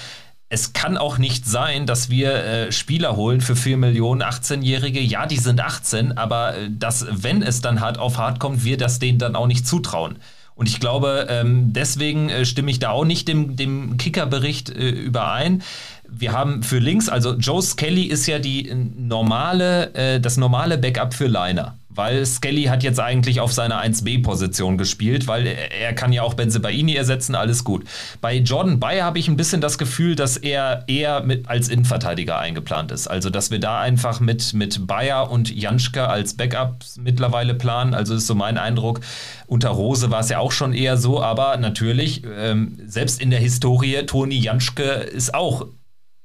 [0.51, 5.01] es kann auch nicht sein, dass wir äh, Spieler holen für 4 Millionen 18-Jährige.
[5.01, 8.79] Ja, die sind 18, aber äh, dass, wenn es dann hart auf hart kommt, wir
[8.79, 10.17] das denen dann auch nicht zutrauen.
[10.55, 14.89] Und ich glaube, ähm, deswegen äh, stimme ich da auch nicht dem, dem Kicker-Bericht äh,
[14.89, 15.63] überein.
[16.09, 21.13] Wir haben für links, also Joe Skelly ist ja die normale, äh, das normale Backup
[21.13, 26.23] für Liner weil Skelly hat jetzt eigentlich auf seiner 1B-Position gespielt, weil er, kann ja
[26.23, 27.85] auch Benzebaini ersetzen, alles gut.
[28.21, 32.39] Bei Jordan Bayer habe ich ein bisschen das Gefühl, dass er eher mit, als Innenverteidiger
[32.39, 33.09] eingeplant ist.
[33.09, 37.95] Also, dass wir da einfach mit, mit Bayer und Janschke als Backups mittlerweile planen.
[37.95, 39.01] Also ist so mein Eindruck.
[39.49, 43.41] Unter Rose war es ja auch schon eher so, aber natürlich, ähm, selbst in der
[43.41, 45.67] Historie, Toni Janschke ist auch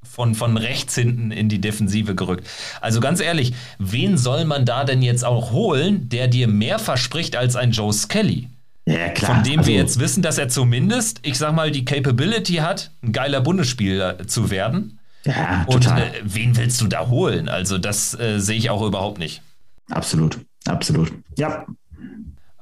[0.10, 2.48] von, von rechts hinten in die Defensive gerückt.
[2.82, 7.36] Also ganz ehrlich, wen soll man da denn jetzt auch holen, der dir mehr verspricht
[7.36, 8.50] als ein Joe Skelly?
[8.86, 9.36] Ja, klar.
[9.36, 12.92] Von dem also, wir jetzt wissen, dass er zumindest, ich sag mal, die Capability hat,
[13.02, 15.00] ein geiler Bundesspieler zu werden.
[15.26, 16.02] Ja, total.
[16.02, 17.48] Und äh, wen willst du da holen?
[17.48, 19.42] Also, das äh, sehe ich auch überhaupt nicht.
[19.90, 21.14] Absolut, absolut.
[21.38, 21.66] Ja,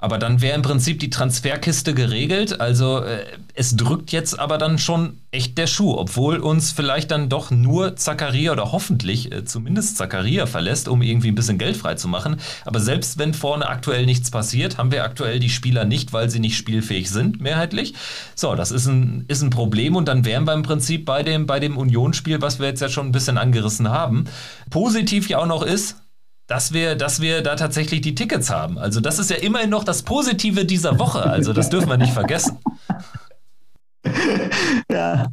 [0.01, 2.59] aber dann wäre im Prinzip die Transferkiste geregelt.
[2.59, 3.23] Also äh,
[3.53, 7.95] es drückt jetzt aber dann schon echt der Schuh, obwohl uns vielleicht dann doch nur
[7.95, 12.37] Zakaria oder hoffentlich äh, zumindest Zakaria verlässt, um irgendwie ein bisschen Geld frei zu machen.
[12.65, 16.39] Aber selbst wenn vorne aktuell nichts passiert, haben wir aktuell die Spieler nicht, weil sie
[16.39, 17.93] nicht spielfähig sind, mehrheitlich.
[18.33, 21.45] So, das ist ein, ist ein Problem und dann wären wir im Prinzip bei dem,
[21.45, 24.25] bei dem Unionsspiel, was wir jetzt ja schon ein bisschen angerissen haben.
[24.71, 25.97] Positiv ja auch noch ist,
[26.51, 28.77] dass wir, dass wir da tatsächlich die Tickets haben.
[28.77, 31.23] Also das ist ja immerhin noch das Positive dieser Woche.
[31.25, 32.57] Also das dürfen wir nicht vergessen.
[34.91, 35.27] Ja,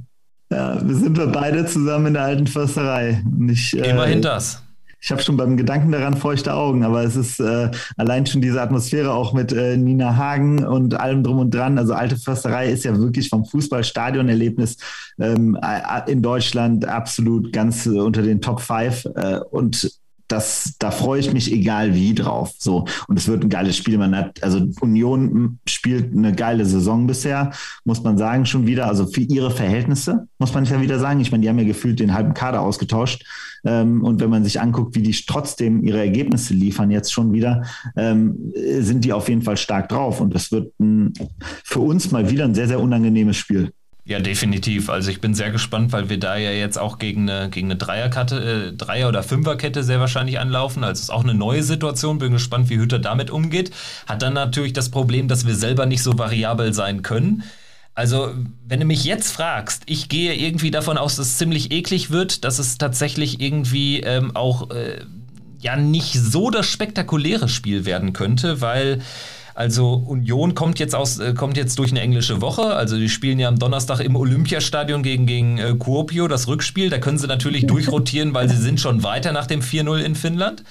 [0.52, 3.24] ja, wir sind wir beide zusammen in der alten Försterei.
[3.48, 4.62] Ich, äh, immerhin äh, das.
[5.00, 8.60] Ich habe schon beim Gedanken daran feuchte Augen, aber es ist äh, allein schon diese
[8.60, 11.78] Atmosphäre auch mit äh, Nina Hagen und allem drum und dran.
[11.78, 14.76] Also alte Försterei ist ja wirklich vom Fußballstadionerlebnis
[15.18, 15.58] ähm,
[16.06, 19.97] in Deutschland absolut ganz unter den Top 5 äh, und
[20.28, 22.52] das, da freue ich mich egal wie drauf.
[22.58, 22.84] So.
[23.08, 23.98] Und es wird ein geiles Spiel.
[23.98, 27.50] Man hat, also Union spielt eine geile Saison bisher,
[27.84, 28.86] muss man sagen, schon wieder.
[28.86, 31.20] Also für ihre Verhältnisse, muss man ja wieder sagen.
[31.20, 33.24] Ich meine, die haben ja gefühlt den halben Kader ausgetauscht.
[33.64, 37.62] Ähm, und wenn man sich anguckt, wie die trotzdem ihre Ergebnisse liefern, jetzt schon wieder,
[37.96, 40.20] ähm, sind die auf jeden Fall stark drauf.
[40.20, 41.14] Und das wird ein,
[41.64, 43.72] für uns mal wieder ein sehr, sehr unangenehmes Spiel.
[44.08, 44.88] Ja, definitiv.
[44.88, 47.76] Also ich bin sehr gespannt, weil wir da ja jetzt auch gegen eine, gegen eine
[47.76, 50.82] Dreierkette, äh, Dreier- oder Fünferkette sehr wahrscheinlich anlaufen.
[50.82, 52.16] Also es ist auch eine neue Situation.
[52.16, 53.70] Bin gespannt, wie Hütter damit umgeht.
[54.06, 57.42] Hat dann natürlich das Problem, dass wir selber nicht so variabel sein können.
[57.94, 58.32] Also,
[58.66, 62.44] wenn du mich jetzt fragst, ich gehe irgendwie davon aus, dass es ziemlich eklig wird,
[62.44, 65.00] dass es tatsächlich irgendwie ähm, auch äh,
[65.58, 69.00] ja nicht so das spektakuläre Spiel werden könnte, weil
[69.58, 72.76] also Union kommt jetzt aus, äh, kommt jetzt durch eine englische Woche.
[72.76, 76.90] Also die spielen ja am Donnerstag im Olympiastadion gegen, gegen äh, Kuopio, das Rückspiel.
[76.90, 80.62] Da können sie natürlich durchrotieren, weil sie sind schon weiter nach dem 4-0 in Finnland.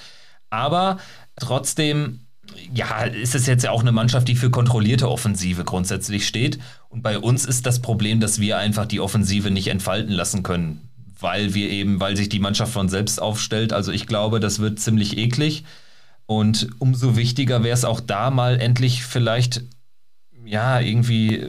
[0.48, 0.96] Aber
[1.38, 2.20] trotzdem,
[2.72, 6.58] ja, ist es jetzt ja auch eine Mannschaft, die für kontrollierte Offensive grundsätzlich steht.
[6.88, 10.88] Und bei uns ist das Problem, dass wir einfach die Offensive nicht entfalten lassen können.
[11.20, 13.74] Weil wir eben, weil sich die Mannschaft von selbst aufstellt.
[13.74, 15.64] Also ich glaube, das wird ziemlich eklig.
[16.28, 19.64] Und umso wichtiger wäre es auch da mal endlich vielleicht,
[20.44, 21.48] ja, irgendwie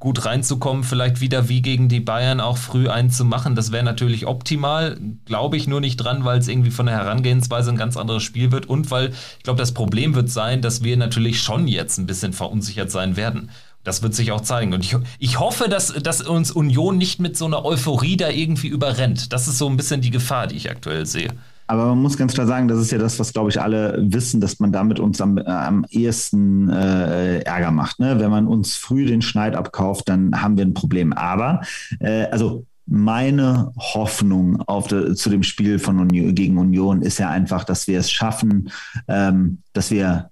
[0.00, 3.54] gut reinzukommen, vielleicht wieder wie gegen die Bayern auch früh einzumachen.
[3.54, 7.70] Das wäre natürlich optimal, glaube ich nur nicht dran, weil es irgendwie von der Herangehensweise
[7.70, 10.96] ein ganz anderes Spiel wird und weil ich glaube, das Problem wird sein, dass wir
[10.96, 13.50] natürlich schon jetzt ein bisschen verunsichert sein werden.
[13.84, 14.74] Das wird sich auch zeigen.
[14.74, 18.68] Und ich, ich hoffe, dass, dass uns Union nicht mit so einer Euphorie da irgendwie
[18.68, 19.32] überrennt.
[19.32, 21.28] Das ist so ein bisschen die Gefahr, die ich aktuell sehe.
[21.72, 24.42] Aber man muss ganz klar sagen, das ist ja das, was, glaube ich, alle wissen,
[24.42, 27.98] dass man damit uns am, äh, am ehesten äh, Ärger macht.
[27.98, 28.20] Ne?
[28.20, 31.14] Wenn man uns früh den Schneid abkauft, dann haben wir ein Problem.
[31.14, 31.62] Aber,
[31.98, 37.30] äh, also meine Hoffnung auf de, zu dem Spiel von Union, gegen Union ist ja
[37.30, 38.70] einfach, dass wir es schaffen,
[39.08, 40.28] ähm, dass wir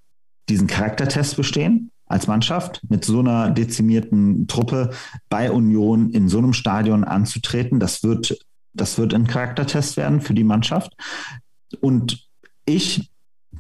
[0.51, 4.91] diesen Charaktertest bestehen als Mannschaft mit so einer dezimierten Truppe
[5.31, 7.81] bei Union in so einem Stadion anzutreten.
[7.81, 8.37] Das wird
[8.73, 10.93] das wird ein Charaktertest werden für die Mannschaft.
[11.81, 12.29] Und
[12.67, 13.11] ich,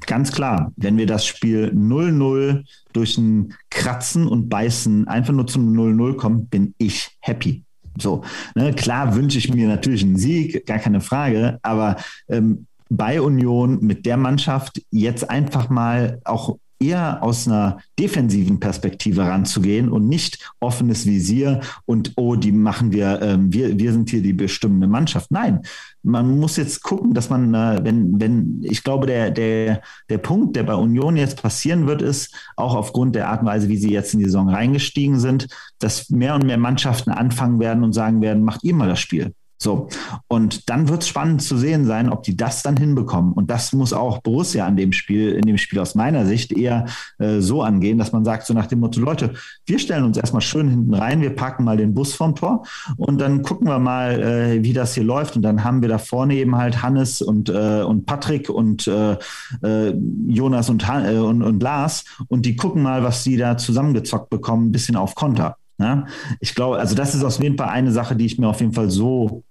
[0.07, 5.73] ganz klar, wenn wir das Spiel 0-0 durch ein Kratzen und Beißen einfach nur zum
[5.73, 7.65] 0-0 kommen, bin ich happy.
[7.99, 8.23] So,
[8.55, 11.97] ne, klar wünsche ich mir natürlich einen Sieg, gar keine Frage, aber
[12.29, 19.22] ähm, bei Union mit der Mannschaft jetzt einfach mal auch eher aus einer defensiven Perspektive
[19.22, 24.22] ranzugehen und nicht offenes Visier und oh, die machen wir, ähm, wir, wir sind hier
[24.22, 25.31] die bestimmende Mannschaft.
[25.31, 25.61] Nein,
[26.03, 30.57] man muss jetzt gucken, dass man, äh, wenn, wenn, ich glaube, der, der, der Punkt,
[30.57, 33.93] der bei Union jetzt passieren wird, ist, auch aufgrund der Art und Weise, wie sie
[33.93, 38.22] jetzt in die Saison reingestiegen sind, dass mehr und mehr Mannschaften anfangen werden und sagen
[38.22, 39.35] werden, macht ihr mal das Spiel.
[39.63, 39.89] So,
[40.27, 43.35] und dann wird es spannend zu sehen sein, ob die das dann hinbekommen.
[43.35, 46.87] Und das muss auch Borussia an dem Spiel, in dem Spiel aus meiner Sicht eher
[47.19, 49.35] äh, so angehen, dass man sagt, so nach dem Motto, Leute,
[49.67, 52.65] wir stellen uns erstmal schön hinten rein, wir parken mal den Bus vom Tor
[52.97, 55.37] und dann gucken wir mal, äh, wie das hier läuft.
[55.37, 59.19] Und dann haben wir da vorne eben halt Hannes und, äh, und Patrick und äh,
[59.63, 59.95] äh,
[60.27, 64.69] Jonas und, äh, und, und Lars und die gucken mal, was sie da zusammengezockt bekommen,
[64.69, 65.57] ein bisschen auf Konter.
[65.81, 66.07] Ja?
[66.41, 68.73] Ich glaube, also das ist auf jeden Fall eine Sache, die ich mir auf jeden
[68.73, 69.43] Fall so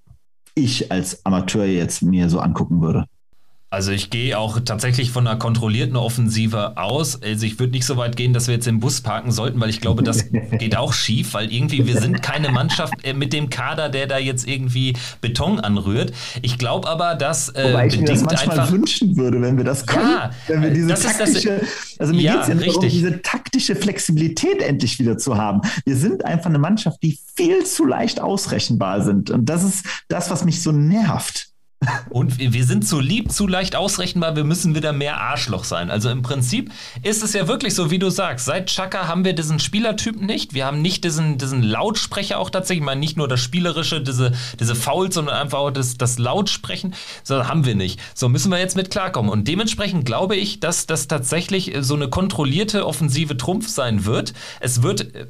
[0.63, 3.05] ich als Amateur jetzt mir so angucken würde.
[3.71, 7.21] Also ich gehe auch tatsächlich von einer kontrollierten Offensive aus.
[7.21, 9.69] Also ich würde nicht so weit gehen, dass wir jetzt im Bus parken sollten, weil
[9.69, 13.51] ich glaube, das geht auch schief, weil irgendwie wir sind keine Mannschaft äh, mit dem
[13.51, 16.13] Kader, der da jetzt irgendwie Beton anrührt.
[16.41, 19.85] Ich glaube aber, dass äh, Wobei ich mir das manchmal wünschen würde, wenn wir das
[19.85, 23.21] können, ja, wenn wir diese taktische, das, also mir ja, geht es ja darum, diese
[23.59, 25.61] taktische Flexibilität endlich wieder zu haben.
[25.83, 30.31] Wir sind einfach eine Mannschaft, die viel zu leicht ausrechenbar sind und das ist das,
[30.31, 31.48] was mich so nervt.
[32.09, 35.89] Und wir sind zu lieb, zu leicht ausrechenbar, wir müssen wieder mehr Arschloch sein.
[35.89, 36.71] Also im Prinzip
[37.03, 38.45] ist es ja wirklich so, wie du sagst.
[38.45, 40.53] Seit Chaka haben wir diesen Spielertypen nicht.
[40.53, 42.81] Wir haben nicht diesen, diesen Lautsprecher auch tatsächlich.
[42.81, 46.95] Ich meine, nicht nur das Spielerische, diese, diese Fouls, sondern einfach auch das, das Lautsprechen.
[47.23, 47.99] So haben wir nicht.
[48.13, 49.31] So müssen wir jetzt mit klarkommen.
[49.31, 54.33] Und dementsprechend glaube ich, dass das tatsächlich so eine kontrollierte offensive Trumpf sein wird.
[54.59, 55.27] Es wird äh,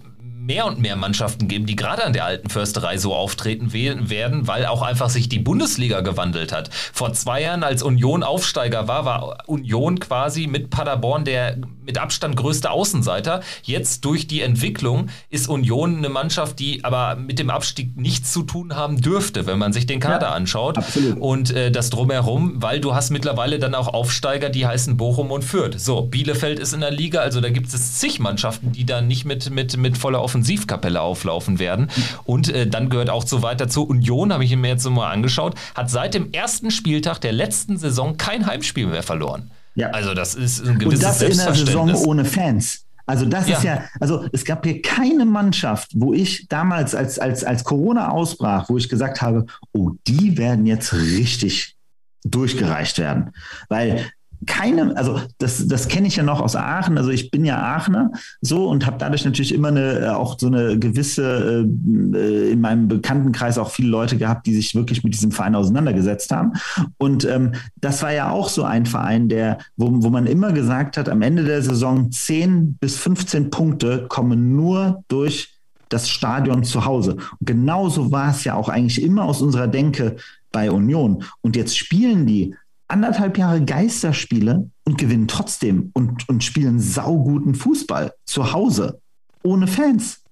[0.49, 4.65] mehr und mehr Mannschaften geben, die gerade an der alten Försterei so auftreten werden, weil
[4.65, 6.71] auch einfach sich die Bundesliga gewandelt hat.
[6.91, 12.35] Vor zwei Jahren, als Union Aufsteiger war, war Union quasi mit Paderborn der mit Abstand
[12.35, 13.41] größte Außenseiter.
[13.63, 18.43] Jetzt durch die Entwicklung ist Union eine Mannschaft, die aber mit dem Abstieg nichts zu
[18.43, 20.77] tun haben dürfte, wenn man sich den Kader ja, anschaut.
[20.77, 21.17] Absolut.
[21.19, 25.43] Und äh, das drumherum, weil du hast mittlerweile dann auch Aufsteiger, die heißen Bochum und
[25.43, 25.79] Fürth.
[25.79, 29.25] So, Bielefeld ist in der Liga, also da gibt es zig Mannschaften, die da nicht
[29.25, 31.89] mit, mit, mit voller Offensive Offensivkapelle auflaufen werden.
[32.23, 35.55] Und äh, dann gehört auch so weit dazu, Union, habe ich mir jetzt mal angeschaut,
[35.75, 39.51] hat seit dem ersten Spieltag der letzten Saison kein Heimspiel mehr verloren.
[39.75, 39.89] Ja.
[39.89, 42.85] Also das ist ein gewisses Und das in der Saison ohne Fans.
[43.05, 43.57] Also das ja.
[43.57, 48.09] ist ja, also es gab hier keine Mannschaft, wo ich damals, als, als, als Corona
[48.09, 51.75] ausbrach, wo ich gesagt habe, oh, die werden jetzt richtig
[52.23, 53.31] durchgereicht werden.
[53.67, 54.11] Weil
[54.45, 56.97] keine, also das, das kenne ich ja noch aus Aachen.
[56.97, 58.11] Also ich bin ja Aachener
[58.41, 61.67] so und habe dadurch natürlich immer eine, äh, auch so eine gewisse,
[62.13, 66.31] äh, in meinem Bekanntenkreis auch viele Leute gehabt, die sich wirklich mit diesem Verein auseinandergesetzt
[66.31, 66.53] haben.
[66.97, 70.97] Und ähm, das war ja auch so ein Verein, der, wo, wo man immer gesagt
[70.97, 75.59] hat, am Ende der Saison 10 bis 15 Punkte kommen nur durch
[75.89, 77.17] das Stadion zu Hause.
[77.39, 80.15] Und genauso war es ja auch eigentlich immer aus unserer Denke
[80.51, 81.23] bei Union.
[81.41, 82.55] Und jetzt spielen die
[82.89, 88.99] anderthalb Jahre Geisterspiele und gewinnen trotzdem und, und spielen sauguten Fußball zu Hause,
[89.43, 90.23] ohne Fans.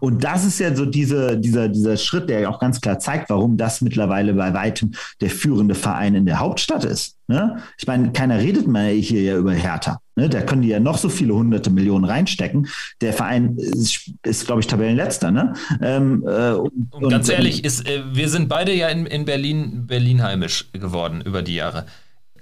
[0.00, 3.30] Und das ist ja so diese, dieser, dieser Schritt, der ja auch ganz klar zeigt,
[3.30, 7.16] warum das mittlerweile bei weitem der führende Verein in der Hauptstadt ist.
[7.28, 7.62] Ne?
[7.78, 10.00] Ich meine, keiner redet mal hier ja über Hertha.
[10.16, 10.28] Ne?
[10.28, 12.68] Da können die ja noch so viele hunderte Millionen reinstecken.
[13.00, 15.30] Der Verein ist, ist glaube ich, Tabellenletzter.
[15.30, 15.54] Ne?
[15.80, 19.86] Ähm, äh, und, und, ganz ehrlich, ist, äh, wir sind beide ja in, in Berlin,
[19.86, 21.86] Berlin heimisch geworden über die Jahre.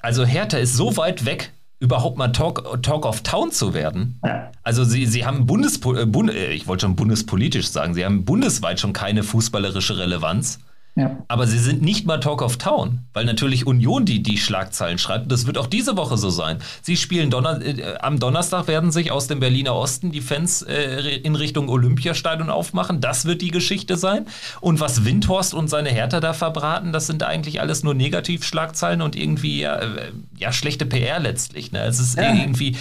[0.05, 4.20] Also Hertha ist so weit weg überhaupt mal Talk, Talk of Town zu werden.
[4.62, 8.26] Also sie, sie haben Bundespo äh, Bund, äh, ich wollte schon bundespolitisch sagen, sie haben
[8.26, 10.59] bundesweit schon keine fußballerische Relevanz.
[10.97, 11.18] Ja.
[11.26, 15.30] Aber sie sind nicht mal Talk of Town, weil natürlich Union die, die Schlagzeilen schreibt.
[15.32, 16.59] Das wird auch diese Woche so sein.
[16.82, 21.16] Sie spielen Donner äh, am Donnerstag werden sich aus dem Berliner Osten die Fans äh,
[21.16, 23.01] in Richtung Olympiastadion aufmachen.
[23.01, 24.26] Das wird die Geschichte sein.
[24.61, 29.16] Und was Windhorst und seine Hertha da verbraten, das sind eigentlich alles nur Negativschlagzeilen und
[29.16, 31.72] irgendwie ja, äh, ja schlechte PR letztlich.
[31.72, 31.82] Ne?
[31.82, 32.32] Es ist ja.
[32.32, 32.76] irgendwie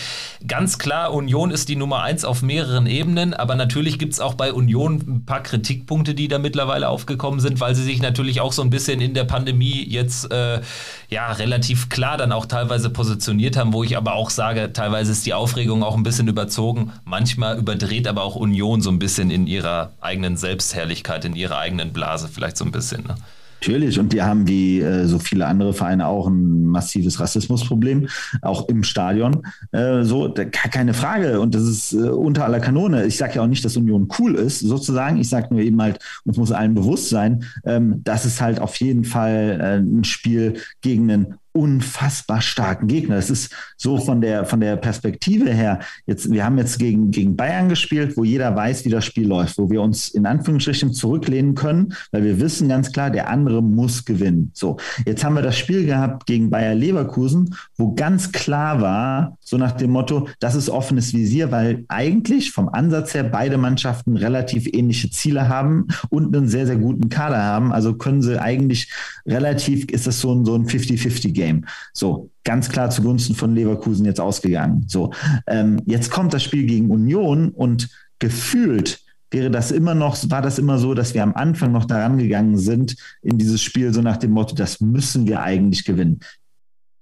[0.45, 4.35] ganz klar, Union ist die Nummer eins auf mehreren Ebenen, aber natürlich gibt es auch
[4.35, 8.53] bei Union ein paar Kritikpunkte, die da mittlerweile aufgekommen sind, weil sie sich natürlich auch
[8.53, 10.61] so ein bisschen in der Pandemie jetzt äh,
[11.09, 15.25] ja relativ klar dann auch teilweise positioniert haben, wo ich aber auch sage, teilweise ist
[15.25, 16.93] die Aufregung auch ein bisschen überzogen.
[17.05, 21.91] Manchmal überdreht aber auch Union so ein bisschen in ihrer eigenen Selbstherrlichkeit, in ihrer eigenen
[21.91, 23.05] Blase vielleicht so ein bisschen.
[23.07, 23.15] Ne?
[23.63, 28.09] Natürlich, und die haben wie äh, so viele andere Vereine auch ein massives Rassismusproblem,
[28.41, 29.47] auch im Stadion.
[29.71, 31.39] Äh, so, da, keine Frage.
[31.39, 33.05] Und das ist äh, unter aller Kanone.
[33.05, 35.17] Ich sage ja auch nicht, dass Union cool ist, sozusagen.
[35.17, 38.75] Ich sage nur eben halt, uns muss allen bewusst sein, ähm, dass es halt auf
[38.81, 43.15] jeden Fall äh, ein Spiel gegen einen unfassbar starken Gegner.
[43.15, 47.35] Es ist so von der, von der Perspektive her, jetzt, wir haben jetzt gegen, gegen
[47.35, 51.55] Bayern gespielt, wo jeder weiß, wie das Spiel läuft, wo wir uns in Anführungsstrichen zurücklehnen
[51.55, 54.51] können, weil wir wissen ganz klar, der andere muss gewinnen.
[54.53, 59.57] So, jetzt haben wir das Spiel gehabt gegen Bayer Leverkusen, wo ganz klar war, so
[59.57, 64.67] nach dem Motto, das ist offenes Visier, weil eigentlich vom Ansatz her beide Mannschaften relativ
[64.73, 67.71] ähnliche Ziele haben und einen sehr, sehr guten Kader haben.
[67.71, 68.89] Also können sie eigentlich
[69.25, 71.42] relativ, ist das so ein, so ein 50-50-Game.
[71.43, 71.65] Game.
[71.93, 74.85] So, ganz klar zugunsten von Leverkusen jetzt ausgegangen.
[74.87, 75.11] So,
[75.47, 77.89] ähm, jetzt kommt das Spiel gegen Union und
[78.19, 82.17] gefühlt wäre das immer noch, war das immer so, dass wir am Anfang noch daran
[82.17, 86.19] gegangen sind in dieses Spiel, so nach dem Motto, das müssen wir eigentlich gewinnen.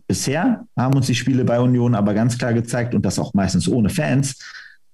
[0.08, 3.68] Bisher haben uns die Spiele bei Union aber ganz klar gezeigt und das auch meistens
[3.68, 4.40] ohne Fans,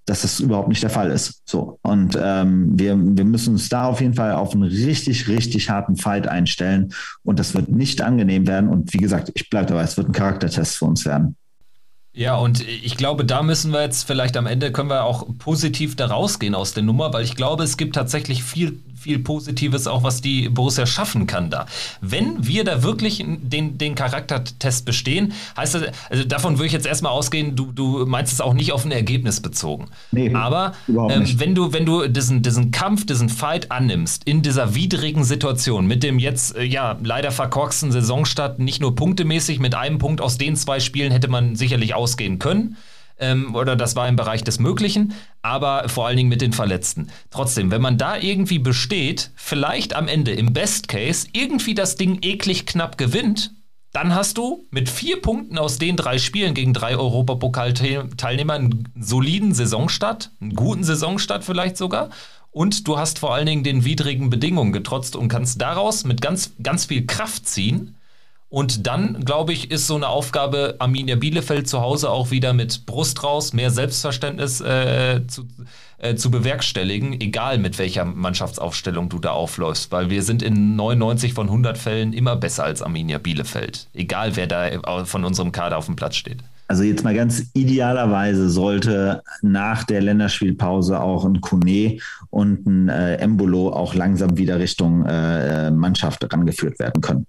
[0.08, 1.42] dass das überhaupt nicht der Fall ist.
[1.46, 1.80] So.
[1.84, 5.98] Und ähm, wir, wir müssen uns da auf jeden Fall auf einen richtig, richtig harten
[5.98, 6.94] Fight einstellen.
[7.24, 8.70] Und das wird nicht angenehm werden.
[8.70, 11.36] Und wie gesagt, ich bleibe dabei, es wird ein Charaktertest für uns werden.
[12.18, 15.96] Ja, und ich glaube, da müssen wir jetzt vielleicht am Ende können wir auch positiv
[15.96, 20.04] da rausgehen aus der Nummer, weil ich glaube, es gibt tatsächlich viel viel Positives auch,
[20.04, 21.66] was die Borussia schaffen kann da.
[22.02, 26.88] Wenn wir da wirklich den, den Charaktertest bestehen, heißt das, also davon würde ich jetzt
[26.88, 29.88] erstmal ausgehen, du, du meinst es auch nicht auf ein Ergebnis bezogen.
[30.12, 34.76] Nee, Aber ähm, wenn du, wenn du diesen, diesen Kampf, diesen Fight annimmst in dieser
[34.76, 40.00] widrigen Situation mit dem jetzt äh, ja leider verkorksten Saisonstart, nicht nur punktemäßig, mit einem
[40.00, 42.78] Punkt aus den zwei Spielen hätte man sicherlich ausgehen können
[43.20, 47.10] ähm, oder das war im Bereich des Möglichen, aber vor allen Dingen mit den Verletzten.
[47.30, 52.20] Trotzdem, wenn man da irgendwie besteht, vielleicht am Ende im Best Case irgendwie das Ding
[52.22, 53.52] eklig knapp gewinnt,
[53.94, 59.54] dann hast du mit vier Punkten aus den drei Spielen gegen drei Europapokal-Teilnehmer einen soliden
[59.54, 62.10] Saisonstart, einen guten Saisonstart vielleicht sogar.
[62.52, 66.54] Und du hast vor allen Dingen den widrigen Bedingungen getrotzt und kannst daraus mit ganz,
[66.62, 67.97] ganz viel Kraft ziehen
[68.50, 72.86] und dann, glaube ich, ist so eine Aufgabe Arminia Bielefeld zu Hause auch wieder mit
[72.86, 75.48] Brust raus, mehr Selbstverständnis äh, zu,
[75.98, 81.34] äh, zu bewerkstelligen, egal mit welcher Mannschaftsaufstellung du da aufläufst, weil wir sind in 99
[81.34, 85.88] von 100 Fällen immer besser als Arminia Bielefeld, egal wer da von unserem Kader auf
[85.88, 86.38] dem Platz steht.
[86.70, 93.16] Also jetzt mal ganz idealerweise sollte nach der Länderspielpause auch ein Kone und ein äh,
[93.16, 97.26] Embolo auch langsam wieder Richtung äh, Mannschaft rangeführt werden können.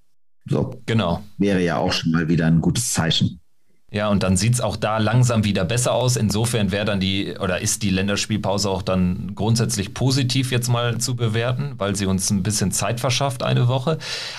[0.48, 0.80] So.
[0.86, 1.22] Genau.
[1.36, 3.40] Wäre ja auch schon mal wieder ein gutes Zeichen.
[3.90, 6.16] Ja, und dann sieht es auch da langsam wieder besser aus.
[6.16, 11.16] Insofern wäre dann die oder ist die Länderspielpause auch dann grundsätzlich positiv jetzt mal zu
[11.16, 13.96] bewerten, weil sie uns ein bisschen Zeit verschafft, eine Woche.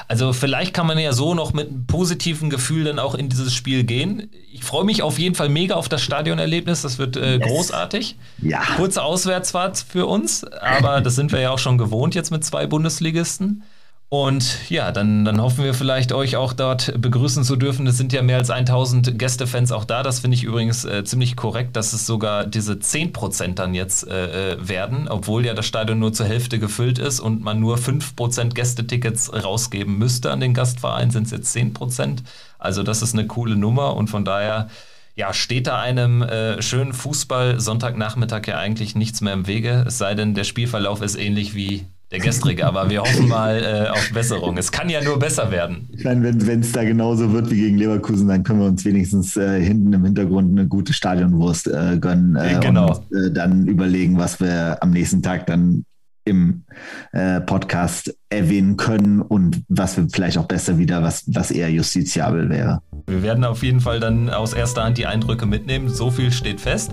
[0.07, 3.55] Also vielleicht kann man ja so noch mit einem positiven Gefühl dann auch in dieses
[3.55, 4.29] Spiel gehen.
[4.53, 6.83] Ich freue mich auf jeden Fall mega auf das Stadionerlebnis.
[6.83, 7.47] Das wird äh, yes.
[7.47, 8.17] großartig.
[8.43, 8.61] Ja.
[8.75, 12.67] Kurze Auswärtsfahrt für uns, aber das sind wir ja auch schon gewohnt jetzt mit zwei
[12.67, 13.63] Bundesligisten.
[14.11, 17.85] Und ja, dann, dann hoffen wir vielleicht euch auch dort begrüßen zu dürfen.
[17.85, 20.01] Es sind ja mehr als 1000 Gästefans auch da.
[20.01, 24.53] Das finde ich übrigens äh, ziemlich korrekt, dass es sogar diese 10% dann jetzt äh,
[24.53, 28.55] äh, werden, obwohl ja das Stadion nur zur Hälfte gefüllt ist und man nur 5%
[28.55, 32.23] Gästetickets rausgeben müsste an den Gastverein, sind es jetzt 10%.
[32.57, 34.69] Also das ist eine coole Nummer und von daher
[35.15, 39.99] ja, steht da einem äh, schönen Fußball Sonntagnachmittag ja eigentlich nichts mehr im Wege, es
[39.99, 44.11] sei denn, der Spielverlauf ist ähnlich wie der gestrige, aber wir hoffen mal äh, auf
[44.13, 44.57] Besserung.
[44.57, 45.87] Es kann ja nur besser werden.
[45.91, 49.37] Ich meine, wenn es da genauso wird wie gegen Leverkusen, dann können wir uns wenigstens
[49.37, 52.95] äh, hinten im Hintergrund eine gute Stadionwurst äh, gönnen äh, genau.
[52.95, 55.85] und äh, dann überlegen, was wir am nächsten Tag dann
[56.25, 56.63] im
[57.11, 62.49] äh, Podcast erwähnen können und was wir vielleicht auch besser wieder, was, was eher justiziabel
[62.49, 62.81] wäre.
[63.07, 65.89] Wir werden auf jeden Fall dann aus erster Hand die Eindrücke mitnehmen.
[65.89, 66.91] So viel steht fest.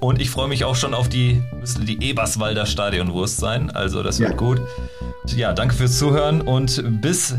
[0.00, 3.70] Und ich freue mich auch schon auf die, müsste die Eberswalder Stadionwurst sein.
[3.70, 4.36] Also das wird ja.
[4.36, 4.60] gut.
[5.34, 7.34] Ja, danke fürs Zuhören und bis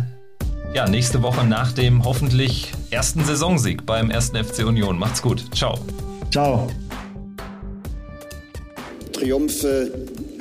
[0.73, 4.97] ja, nächste Woche nach dem hoffentlich ersten Saisonsieg beim ersten FC Union.
[4.97, 5.45] Macht's gut.
[5.55, 5.79] Ciao.
[6.31, 6.67] Ciao.
[9.13, 9.91] Triumphe